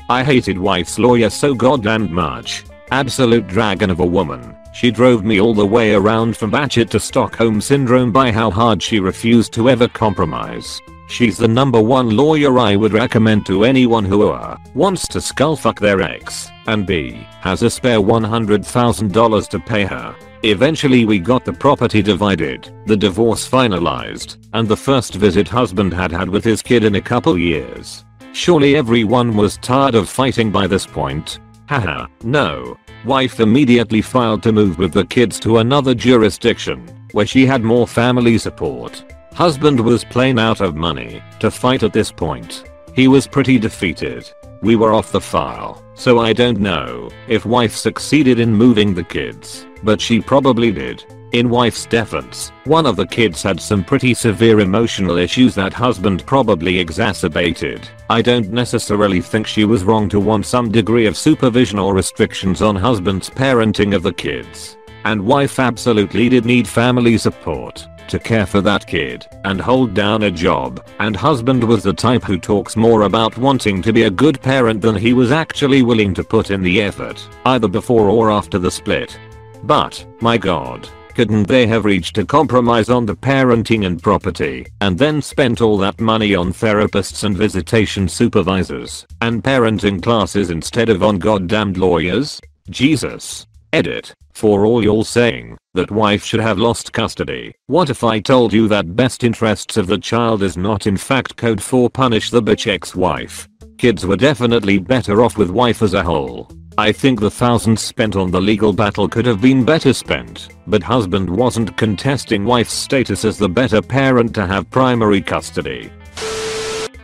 I 0.08 0.24
hated 0.24 0.58
wife's 0.58 1.00
lawyer 1.00 1.32
so 1.32 1.56
goddamn 1.56 2.14
much. 2.14 2.66
Absolute 2.92 3.48
dragon 3.48 3.90
of 3.90 4.00
a 4.00 4.06
woman. 4.06 4.56
She 4.74 4.92
drove 4.92 5.24
me 5.24 5.42
all 5.42 5.56
the 5.56 5.66
way 5.66 5.94
around 5.94 6.38
from 6.38 6.52
Batchet 6.52 6.90
to 6.92 7.00
Stockholm 7.00 7.62
Syndrome 7.62 8.12
by 8.12 8.32
how 8.32 8.52
hard 8.52 8.84
she 8.84 9.00
refused 9.00 9.54
to 9.54 9.70
ever 9.70 9.88
compromise. 9.88 10.82
She's 11.08 11.38
the 11.38 11.48
number 11.48 11.82
one 11.82 12.16
lawyer 12.18 12.58
I 12.58 12.76
would 12.76 12.94
recommend 12.94 13.46
to 13.46 13.64
anyone 13.64 14.06
who 14.06 14.32
A. 14.32 14.60
wants 14.74 15.08
to 15.10 15.20
skullfuck 15.20 15.80
their 15.80 16.02
ex 16.02 16.52
and 16.68 16.86
B. 16.86 17.26
has 17.42 17.62
a 17.62 17.70
spare 17.70 18.00
$100,000 18.00 19.50
to 19.50 19.60
pay 19.60 19.86
her. 19.86 20.16
Eventually 20.44 21.06
we 21.06 21.20
got 21.20 21.46
the 21.46 21.54
property 21.54 22.02
divided, 22.02 22.72
the 22.86 22.98
divorce 22.98 23.50
finalized, 23.50 24.38
and 24.54 24.68
the 24.68 24.78
first 24.78 25.16
visit 25.16 25.48
husband 25.48 25.94
had 25.94 26.12
had 26.12 26.30
with 26.30 26.44
his 26.44 26.62
kid 26.62 26.84
in 26.84 26.96
a 26.96 27.02
couple 27.02 27.38
years. 27.38 28.04
Surely 28.34 28.76
everyone 28.76 29.36
was 29.36 29.58
tired 29.58 29.96
of 29.96 30.10
fighting 30.10 30.52
by 30.52 30.68
this 30.68 30.86
point. 30.86 31.40
Haha, 31.70 32.08
no. 32.24 32.78
Wife 33.06 33.40
immediately 33.40 34.02
filed 34.02 34.44
to 34.44 34.52
move 34.52 34.78
with 34.78 34.92
the 34.92 35.06
kids 35.06 35.40
to 35.40 35.60
another 35.60 35.96
jurisdiction, 35.96 36.86
where 37.14 37.26
she 37.26 37.46
had 37.46 37.64
more 37.64 37.88
family 37.88 38.38
support. 38.38 39.04
Husband 39.36 39.82
was 39.82 40.06
plain 40.06 40.40
out 40.40 40.62
of 40.62 40.78
money 40.78 41.22
to 41.42 41.52
fight 41.52 41.84
at 41.84 41.92
this 41.92 42.10
point. 42.10 42.64
He 42.94 43.10
was 43.10 43.28
pretty 43.28 43.60
defeated. 43.60 44.32
We 44.62 44.78
were 44.78 44.94
off 44.94 45.12
the 45.12 45.20
file, 45.20 45.84
so 45.94 46.20
I 46.20 46.32
don't 46.32 46.62
know 46.62 47.10
if 47.28 47.46
wife 47.46 47.76
succeeded 47.76 48.40
in 48.40 48.56
moving 48.56 48.94
the 48.94 49.04
kids, 49.04 49.66
but 49.84 50.00
she 50.00 50.22
probably 50.22 50.72
did. 50.72 51.04
In 51.34 51.50
wife's 51.50 51.86
defense, 51.86 52.54
one 52.64 52.86
of 52.86 52.96
the 52.96 53.08
kids 53.08 53.44
had 53.44 53.60
some 53.60 53.84
pretty 53.84 54.14
severe 54.14 54.62
emotional 54.62 55.18
issues 55.18 55.54
that 55.56 55.74
husband 55.74 56.26
probably 56.26 56.80
exacerbated. 56.80 57.90
I 58.10 58.22
don't 58.22 58.52
necessarily 58.52 59.20
think 59.20 59.48
she 59.48 59.66
was 59.66 59.84
wrong 59.84 60.08
to 60.10 60.20
want 60.22 60.46
some 60.46 60.72
degree 60.72 61.08
of 61.08 61.18
supervision 61.18 61.78
or 61.78 61.94
restrictions 61.94 62.62
on 62.62 62.78
husband's 62.78 63.30
parenting 63.30 63.94
of 63.94 64.02
the 64.02 64.14
kids. 64.14 64.78
And 65.06 65.26
wife 65.26 65.60
absolutely 65.60 66.30
did 66.30 66.46
need 66.46 66.68
family 66.68 67.18
support 67.18 67.88
to 68.08 68.20
care 68.20 68.46
for 68.46 68.62
that 68.62 68.86
kid 68.86 69.26
and 69.46 69.60
hold 69.60 69.94
down 69.94 70.24
a 70.24 70.32
job, 70.32 70.86
and 71.00 71.16
husband 71.16 71.64
was 71.64 71.84
the 71.84 71.94
type 71.94 72.24
who 72.24 72.38
talks 72.38 72.76
more 72.76 73.04
about 73.04 73.38
wanting 73.38 73.82
to 73.82 73.94
be 73.94 74.04
a 74.04 74.10
good 74.10 74.42
parent 74.42 74.82
than 74.82 74.96
he 74.96 75.14
was 75.14 75.32
actually 75.32 75.82
willing 75.82 76.14
to 76.14 76.24
put 76.24 76.52
in 76.52 76.62
the 76.62 76.82
effort, 76.82 77.28
either 77.46 77.68
before 77.68 78.10
or 78.10 78.32
after 78.32 78.60
the 78.60 78.72
split. 78.72 79.18
But, 79.64 80.06
my 80.22 80.38
god, 80.38 80.88
couldn't 81.16 81.48
they 81.48 81.66
have 81.68 81.86
reached 81.86 82.18
a 82.18 82.26
compromise 82.26 82.90
on 82.90 83.06
the 83.06 83.16
parenting 83.16 83.86
and 83.86 84.02
property, 84.02 84.68
and 84.82 84.98
then 84.98 85.22
spent 85.22 85.62
all 85.62 85.78
that 85.80 86.00
money 86.00 86.36
on 86.36 86.52
therapists 86.52 87.24
and 87.24 87.38
visitation 87.38 88.08
supervisors, 88.08 89.06
and 89.22 89.44
parenting 89.44 90.02
classes 90.02 90.50
instead 90.50 90.90
of 90.90 91.04
on 91.04 91.18
goddamned 91.18 91.78
lawyers? 91.78 92.42
Jesus. 92.70 93.48
Edit. 93.72 94.14
For 94.36 94.66
all 94.66 94.84
you're 94.84 95.06
saying, 95.06 95.58
that 95.76 95.90
wife 95.90 96.26
should 96.26 96.42
have 96.42 96.60
lost 96.60 96.92
custody. 96.92 97.54
What 97.68 97.90
if 97.90 98.04
I 98.04 98.20
told 98.20 98.52
you 98.52 98.68
that 98.68 98.94
best 98.94 99.24
interests 99.24 99.78
of 99.78 99.88
the 99.88 99.98
child 99.98 100.44
is 100.44 100.58
not 100.58 100.88
in 100.88 100.98
fact 100.98 101.38
code 101.38 101.64
for 101.64 101.90
punish 101.90 102.32
the 102.32 102.44
bitch 102.44 102.68
ex-wife? 102.68 103.48
Kids 103.78 104.06
were 104.06 104.18
definitely 104.18 104.78
better 104.78 105.24
off 105.24 105.38
with 105.38 105.50
wife 105.50 105.82
as 105.82 105.94
a 105.94 106.04
whole. 106.04 106.52
I 106.78 106.92
think 106.92 107.22
the 107.22 107.32
thousands 107.32 107.82
spent 107.82 108.18
on 108.18 108.30
the 108.30 108.42
legal 108.42 108.74
battle 108.74 109.08
could 109.08 109.26
have 109.26 109.40
been 109.40 109.64
better 109.64 109.94
spent, 109.94 110.50
but 110.68 110.84
husband 110.84 111.30
wasn't 111.30 111.78
contesting 111.78 112.44
wife's 112.44 112.74
status 112.74 113.24
as 113.24 113.38
the 113.38 113.48
better 113.48 113.82
parent 113.82 114.36
to 114.36 114.46
have 114.46 114.70
primary 114.70 115.22
custody. 115.22 115.90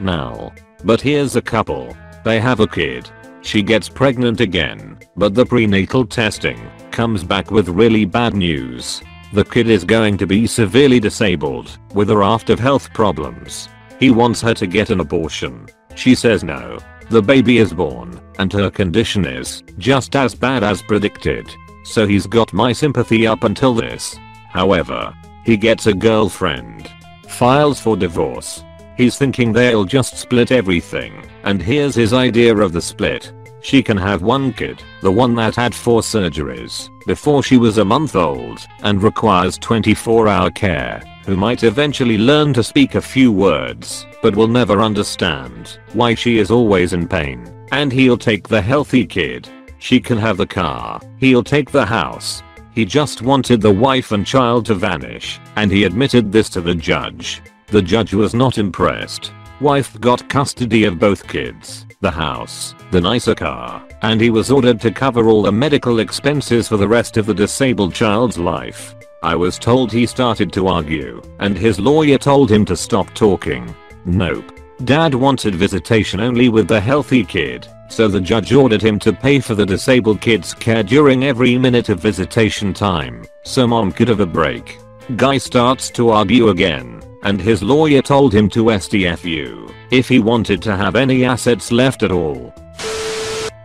Now. 0.01 0.51
But 0.83 0.99
here's 0.99 1.37
a 1.37 1.41
couple. 1.41 1.95
They 2.25 2.41
have 2.41 2.59
a 2.59 2.67
kid. 2.67 3.09
She 3.41 3.61
gets 3.61 3.89
pregnant 3.89 4.39
again, 4.39 4.99
but 5.15 5.33
the 5.33 5.45
prenatal 5.45 6.05
testing 6.05 6.59
comes 6.91 7.23
back 7.23 7.51
with 7.51 7.69
really 7.69 8.05
bad 8.05 8.33
news. 8.33 9.01
The 9.33 9.45
kid 9.45 9.69
is 9.69 9.83
going 9.83 10.17
to 10.17 10.27
be 10.27 10.45
severely 10.45 10.99
disabled, 10.99 11.79
with 11.93 12.09
a 12.09 12.17
raft 12.17 12.49
of 12.49 12.59
health 12.59 12.93
problems. 12.93 13.69
He 13.99 14.11
wants 14.11 14.41
her 14.41 14.53
to 14.53 14.67
get 14.67 14.89
an 14.89 14.99
abortion. 14.99 15.67
She 15.95 16.15
says 16.15 16.43
no. 16.43 16.79
The 17.09 17.21
baby 17.21 17.57
is 17.57 17.73
born, 17.73 18.21
and 18.39 18.51
her 18.53 18.69
condition 18.69 19.25
is 19.25 19.63
just 19.77 20.15
as 20.15 20.35
bad 20.35 20.63
as 20.63 20.81
predicted. 20.81 21.49
So 21.83 22.05
he's 22.05 22.27
got 22.27 22.53
my 22.53 22.73
sympathy 22.73 23.25
up 23.25 23.43
until 23.43 23.73
this. 23.73 24.17
However, 24.49 25.13
he 25.45 25.57
gets 25.57 25.87
a 25.87 25.93
girlfriend. 25.93 26.89
Files 27.27 27.79
for 27.79 27.97
divorce. 27.97 28.63
He's 28.97 29.17
thinking 29.17 29.51
they'll 29.51 29.85
just 29.85 30.17
split 30.17 30.51
everything, 30.51 31.23
and 31.43 31.61
here's 31.61 31.95
his 31.95 32.13
idea 32.13 32.55
of 32.55 32.73
the 32.73 32.81
split. 32.81 33.31
She 33.61 33.83
can 33.83 33.97
have 33.97 34.21
one 34.21 34.53
kid, 34.53 34.81
the 35.01 35.11
one 35.11 35.35
that 35.35 35.55
had 35.55 35.73
4 35.73 36.01
surgeries, 36.01 36.89
before 37.05 37.43
she 37.43 37.57
was 37.57 37.77
a 37.77 37.85
month 37.85 38.15
old, 38.15 38.65
and 38.83 39.01
requires 39.01 39.57
24 39.59 40.27
hour 40.27 40.49
care, 40.49 41.01
who 41.25 41.35
might 41.35 41.63
eventually 41.63 42.17
learn 42.17 42.53
to 42.53 42.63
speak 42.63 42.95
a 42.95 43.01
few 43.01 43.31
words, 43.31 44.05
but 44.23 44.35
will 44.35 44.47
never 44.47 44.81
understand 44.81 45.79
why 45.93 46.15
she 46.15 46.39
is 46.39 46.49
always 46.49 46.93
in 46.93 47.07
pain, 47.07 47.47
and 47.71 47.91
he'll 47.91 48.17
take 48.17 48.47
the 48.47 48.61
healthy 48.61 49.05
kid. 49.05 49.47
She 49.77 49.99
can 49.99 50.17
have 50.17 50.37
the 50.37 50.47
car, 50.47 50.99
he'll 51.19 51.43
take 51.43 51.71
the 51.71 51.85
house. 51.85 52.41
He 52.73 52.85
just 52.85 53.21
wanted 53.21 53.61
the 53.61 53.71
wife 53.71 54.11
and 54.11 54.25
child 54.25 54.65
to 54.67 54.75
vanish, 54.75 55.39
and 55.55 55.71
he 55.71 55.83
admitted 55.83 56.31
this 56.31 56.49
to 56.49 56.61
the 56.61 56.73
judge. 56.73 57.41
The 57.71 57.81
judge 57.81 58.13
was 58.13 58.33
not 58.33 58.57
impressed. 58.57 59.31
Wife 59.61 59.97
got 60.01 60.27
custody 60.27 60.83
of 60.83 60.99
both 60.99 61.25
kids, 61.25 61.85
the 62.01 62.11
house, 62.11 62.75
the 62.91 62.99
nicer 62.99 63.33
car, 63.33 63.81
and 64.01 64.19
he 64.19 64.29
was 64.29 64.51
ordered 64.51 64.81
to 64.81 64.91
cover 64.91 65.29
all 65.29 65.43
the 65.43 65.53
medical 65.53 65.99
expenses 65.99 66.67
for 66.67 66.75
the 66.75 66.87
rest 66.87 67.15
of 67.15 67.25
the 67.25 67.33
disabled 67.33 67.93
child's 67.93 68.37
life. 68.37 68.93
I 69.23 69.35
was 69.35 69.57
told 69.57 69.89
he 69.89 70.05
started 70.05 70.51
to 70.51 70.67
argue, 70.67 71.21
and 71.39 71.57
his 71.57 71.79
lawyer 71.79 72.17
told 72.17 72.51
him 72.51 72.65
to 72.65 72.75
stop 72.75 73.13
talking. 73.13 73.73
Nope. 74.03 74.51
Dad 74.83 75.15
wanted 75.15 75.55
visitation 75.55 76.19
only 76.19 76.49
with 76.49 76.67
the 76.67 76.81
healthy 76.81 77.23
kid, 77.23 77.69
so 77.87 78.09
the 78.09 78.19
judge 78.19 78.51
ordered 78.51 78.81
him 78.81 78.99
to 78.99 79.13
pay 79.13 79.39
for 79.39 79.55
the 79.55 79.65
disabled 79.65 80.19
kid's 80.19 80.53
care 80.53 80.83
during 80.83 81.23
every 81.23 81.57
minute 81.57 81.87
of 81.87 82.01
visitation 82.01 82.73
time, 82.73 83.23
so 83.45 83.65
mom 83.65 83.93
could 83.93 84.09
have 84.09 84.19
a 84.19 84.25
break. 84.25 84.77
Guy 85.15 85.37
starts 85.37 85.89
to 85.91 86.09
argue 86.09 86.49
again, 86.49 87.00
and 87.23 87.39
his 87.39 87.61
lawyer 87.61 88.01
told 88.01 88.33
him 88.33 88.49
to 88.49 88.65
STFU 88.65 89.73
if 89.91 90.07
he 90.07 90.19
wanted 90.19 90.61
to 90.61 90.75
have 90.75 90.95
any 90.95 91.25
assets 91.25 91.71
left 91.71 92.03
at 92.03 92.11
all. 92.11 92.53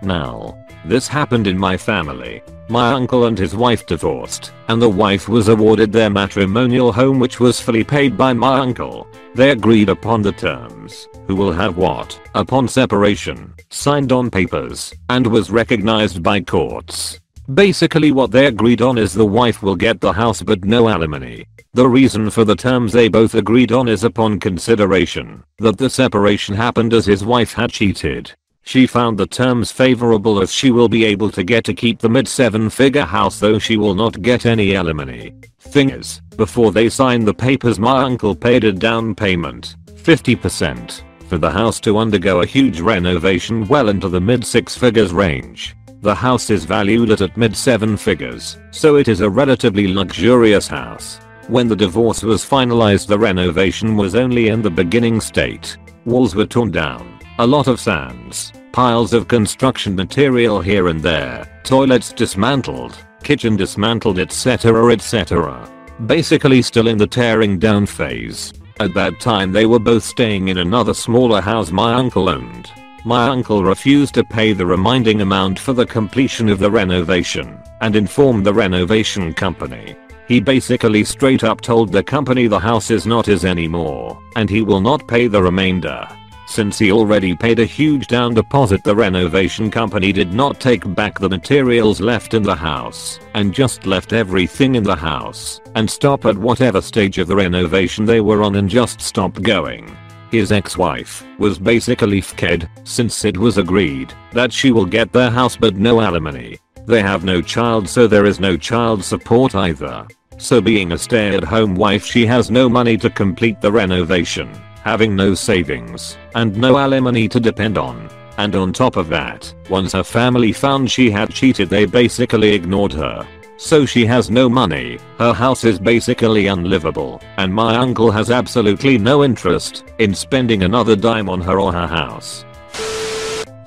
Now, 0.03 0.59
this 0.85 1.09
happened 1.09 1.47
in 1.47 1.59
my 1.59 1.77
family. 1.77 2.43
My 2.69 2.93
uncle 2.93 3.27
and 3.27 3.39
his 3.39 3.55
wife 3.55 3.87
divorced, 3.87 4.53
and 4.69 4.83
the 4.83 4.89
wife 4.89 5.29
was 5.29 5.49
awarded 5.49 5.93
their 5.93 6.11
matrimonial 6.11 6.93
home 6.93 7.19
which 7.21 7.39
was 7.39 7.61
fully 7.61 7.85
paid 7.85 8.17
by 8.17 8.33
my 8.33 8.59
uncle. 8.59 9.07
They 9.35 9.51
agreed 9.51 9.89
upon 9.89 10.23
the 10.23 10.33
terms, 10.33 11.09
who 11.27 11.37
will 11.37 11.53
have 11.53 11.77
what, 11.77 12.21
upon 12.35 12.69
separation, 12.69 13.55
signed 13.71 14.11
on 14.11 14.31
papers, 14.31 14.93
and 15.09 15.27
was 15.27 15.51
recognized 15.51 16.23
by 16.23 16.41
courts. 16.41 17.21
Basically 17.55 18.11
what 18.11 18.33
they 18.33 18.47
agreed 18.47 18.83
on 18.83 18.99
is 18.99 19.13
the 19.13 19.25
wife 19.25 19.63
will 19.63 19.77
get 19.77 20.01
the 20.01 20.13
house 20.13 20.43
but 20.43 20.65
no 20.65 20.89
alimony. 20.89 21.47
The 21.77 21.87
reason 21.87 22.31
for 22.31 22.47
the 22.47 22.57
terms 22.57 22.91
they 22.91 23.09
both 23.09 23.35
agreed 23.35 23.71
on 23.71 23.87
is 23.87 24.03
upon 24.03 24.41
consideration 24.41 25.45
that 25.59 25.77
the 25.77 25.91
separation 25.91 26.55
happened 26.55 26.95
as 26.95 27.05
his 27.05 27.23
wife 27.23 27.53
had 27.53 27.71
cheated. 27.71 28.33
She 28.63 28.87
found 28.87 29.19
the 29.19 29.27
terms 29.27 29.71
favorable 29.71 30.41
as 30.41 30.51
she 30.51 30.71
will 30.71 30.89
be 30.89 31.05
able 31.05 31.31
to 31.33 31.45
get 31.45 31.65
to 31.65 31.75
keep 31.75 31.99
the 31.99 32.09
mid 32.09 32.29
seven 32.29 32.71
figure 32.71 33.05
house 33.05 33.39
though 33.39 33.59
she 33.59 33.77
will 33.77 33.95
not 33.95 34.23
get 34.23 34.47
any 34.47 34.75
alimony. 34.75 35.35
Thing 35.59 35.91
is, 35.91 36.23
before 36.39 36.73
they 36.73 36.89
signed 36.89 37.29
the 37.29 37.35
papers 37.35 37.79
my 37.79 38.05
uncle 38.05 38.35
paid 38.35 38.65
a 38.65 38.73
down 38.73 39.15
payment, 39.15 39.77
50%, 39.97 41.03
for 41.29 41.37
the 41.37 41.51
house 41.51 41.79
to 41.81 41.99
undergo 41.99 42.41
a 42.41 42.47
huge 42.47 42.81
renovation 42.81 43.69
well 43.69 43.91
into 43.91 44.09
the 44.09 44.19
mid 44.19 44.47
six 44.47 44.75
figures 44.75 45.13
range. 45.13 45.77
The 46.01 46.15
house 46.15 46.49
is 46.49 46.65
valued 46.65 47.11
at 47.11 47.21
at 47.21 47.37
mid 47.37 47.55
seven 47.55 47.99
figures, 47.99 48.57
so 48.71 48.97
it 48.97 49.09
is 49.09 49.21
a 49.21 49.29
relatively 49.29 49.93
luxurious 49.93 50.69
house. 50.69 51.21
When 51.49 51.69
the 51.69 51.77
divorce 51.77 52.25
was 52.25 52.45
finalized 52.45 53.07
the 53.07 53.19
renovation 53.19 53.97
was 53.97 54.17
only 54.17 54.49
in 54.49 54.63
the 54.63 54.71
beginning 54.71 55.21
state. 55.21 55.77
Walls 56.05 56.35
were 56.35 56.45
torn 56.45 56.73
down, 56.73 57.21
a 57.39 57.47
lot 57.47 57.69
of 57.69 57.79
sands, 57.79 58.53
piles 58.73 59.13
of 59.13 59.29
construction 59.29 59.95
material 59.95 60.61
here 60.61 60.89
and 60.89 61.01
there, 61.01 61.47
toilets 61.63 62.13
dismantled, 62.13 62.99
kitchen 63.23 63.55
dismantled 63.55 64.19
etc 64.19 64.93
etc. 64.93 65.71
Basically 66.07 66.63
still 66.63 66.89
in 66.89 66.99
the 66.99 67.07
tearing 67.07 67.61
down 67.61 67.87
phase. 67.87 68.53
At 68.81 68.93
that 68.95 69.21
time 69.21 69.53
they 69.53 69.67
were 69.67 69.79
both 69.79 70.03
staying 70.03 70.49
in 70.49 70.59
another 70.59 70.95
smaller 70.95 71.41
house 71.41 71.71
my 71.71 71.95
uncle 71.95 72.29
owned. 72.29 72.73
My 73.05 73.29
uncle 73.29 73.63
refused 73.63 74.15
to 74.15 74.25
pay 74.25 74.53
the 74.53 74.67
remaining 74.67 75.21
amount 75.21 75.61
for 75.61 75.75
the 75.75 75.87
completion 75.87 76.49
of 76.49 76.59
the 76.59 76.73
renovation 76.73 77.57
and 77.83 77.95
informed 77.95 78.45
the 78.45 78.53
renovation 78.53 79.33
company 79.33 79.95
he 80.27 80.41
basically 80.41 81.05
straight 81.05 81.45
up 81.45 81.61
told 81.61 81.93
the 81.93 82.03
company 82.03 82.47
the 82.47 82.59
house 82.59 82.91
is 82.91 83.07
not 83.07 83.27
his 83.27 83.45
anymore, 83.45 84.21
and 84.35 84.51
he 84.51 84.63
will 84.63 84.81
not 84.81 85.07
pay 85.07 85.27
the 85.27 85.43
remainder. 85.43 86.09
Since 86.49 86.79
he 86.79 86.93
already 86.93 87.35
paid 87.35 87.59
a 87.59 87.65
huge 87.65 88.07
down 88.07 88.35
deposit 88.35 88.85
the 88.85 88.95
renovation 88.95 89.71
company 89.71 90.13
did 90.13 90.33
not 90.33 90.61
take 90.61 90.95
back 90.95 91.19
the 91.19 91.29
materials 91.29 92.01
left 92.01 92.35
in 92.35 92.43
the 92.43 92.55
house, 92.55 93.19
and 93.35 93.53
just 93.53 93.85
left 93.85 94.13
everything 94.13 94.77
in 94.77 94.85
the 94.85 94.95
house, 94.97 95.61
and 95.75 95.91
stop 95.91 96.25
at 96.25 96.39
whatever 96.39 96.81
stage 96.81 97.19
of 97.19 97.27
the 97.27 97.37
renovation 97.37 98.05
they 98.05 98.21
were 98.21 98.43
on 98.43 98.57
and 98.57 98.69
just 98.69 99.01
stop 99.01 99.35
going. 99.43 99.97
His 100.31 100.53
ex-wife 100.53 101.25
was 101.39 101.59
basically 101.59 102.21
fked, 102.21 102.69
since 102.85 103.25
it 103.25 103.37
was 103.37 103.59
agreed 103.59 104.13
that 104.33 104.53
she 104.53 104.71
will 104.71 104.87
get 104.87 105.13
their 105.13 105.31
house 105.31 105.57
but 105.57 105.77
no 105.77 106.01
alimony. 106.01 106.59
They 106.87 107.03
have 107.03 107.25
no 107.25 107.43
child 107.43 107.89
so 107.89 108.07
there 108.07 108.27
is 108.27 108.39
no 108.39 108.57
child 108.57 109.03
support 109.03 109.57
either. 109.57 110.07
So 110.39 110.61
being 110.61 110.93
a 110.93 110.99
stay-at-home 110.99 111.75
wife 111.75 112.07
she 112.07 112.25
has 112.27 112.49
no 112.51 112.69
money 112.69 112.97
to 112.99 113.11
complete 113.11 113.61
the 113.61 113.73
renovation, 113.73 114.49
having 114.85 115.17
no 115.17 115.35
savings, 115.35 116.17
and 116.37 116.57
no 116.57 116.79
alimony 116.79 117.27
to 117.29 117.41
depend 117.41 117.77
on. 117.77 118.09
And 118.39 118.55
on 118.55 118.73
top 118.73 118.97
of 118.97 119.09
that, 119.09 119.53
once 119.69 119.93
her 119.95 120.05
family 120.05 120.53
found 120.53 120.89
she 120.89 121.11
had 121.11 121.31
cheated 121.31 121.69
they 121.71 121.87
basically 121.87 122.51
ignored 122.55 122.93
her. 122.93 123.27
So 123.57 123.85
she 123.87 124.07
has 124.07 124.31
no 124.31 124.49
money, 124.49 124.99
her 125.19 125.33
house 125.33 125.65
is 125.65 125.81
basically 125.81 126.47
unlivable, 126.47 127.21
and 127.39 127.53
my 127.53 127.75
uncle 127.75 128.13
has 128.13 128.31
absolutely 128.31 128.99
no 128.99 129.25
interest 129.25 129.85
in 129.99 130.15
spending 130.15 130.63
another 130.63 130.95
dime 130.95 131.29
on 131.29 131.41
her 131.41 131.59
or 131.59 131.73
her 131.73 131.87
house. 131.87 132.45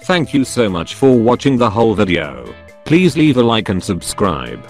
Thank 0.03 0.33
you 0.33 0.45
so 0.45 0.69
much 0.69 0.93
for 0.93 1.17
watching 1.19 1.57
the 1.57 1.69
whole 1.69 1.95
video. 1.95 2.53
Please 2.89 3.15
leave 3.15 3.37
a 3.37 3.43
like 3.43 3.69
and 3.69 3.83
subscribe. 3.83 4.65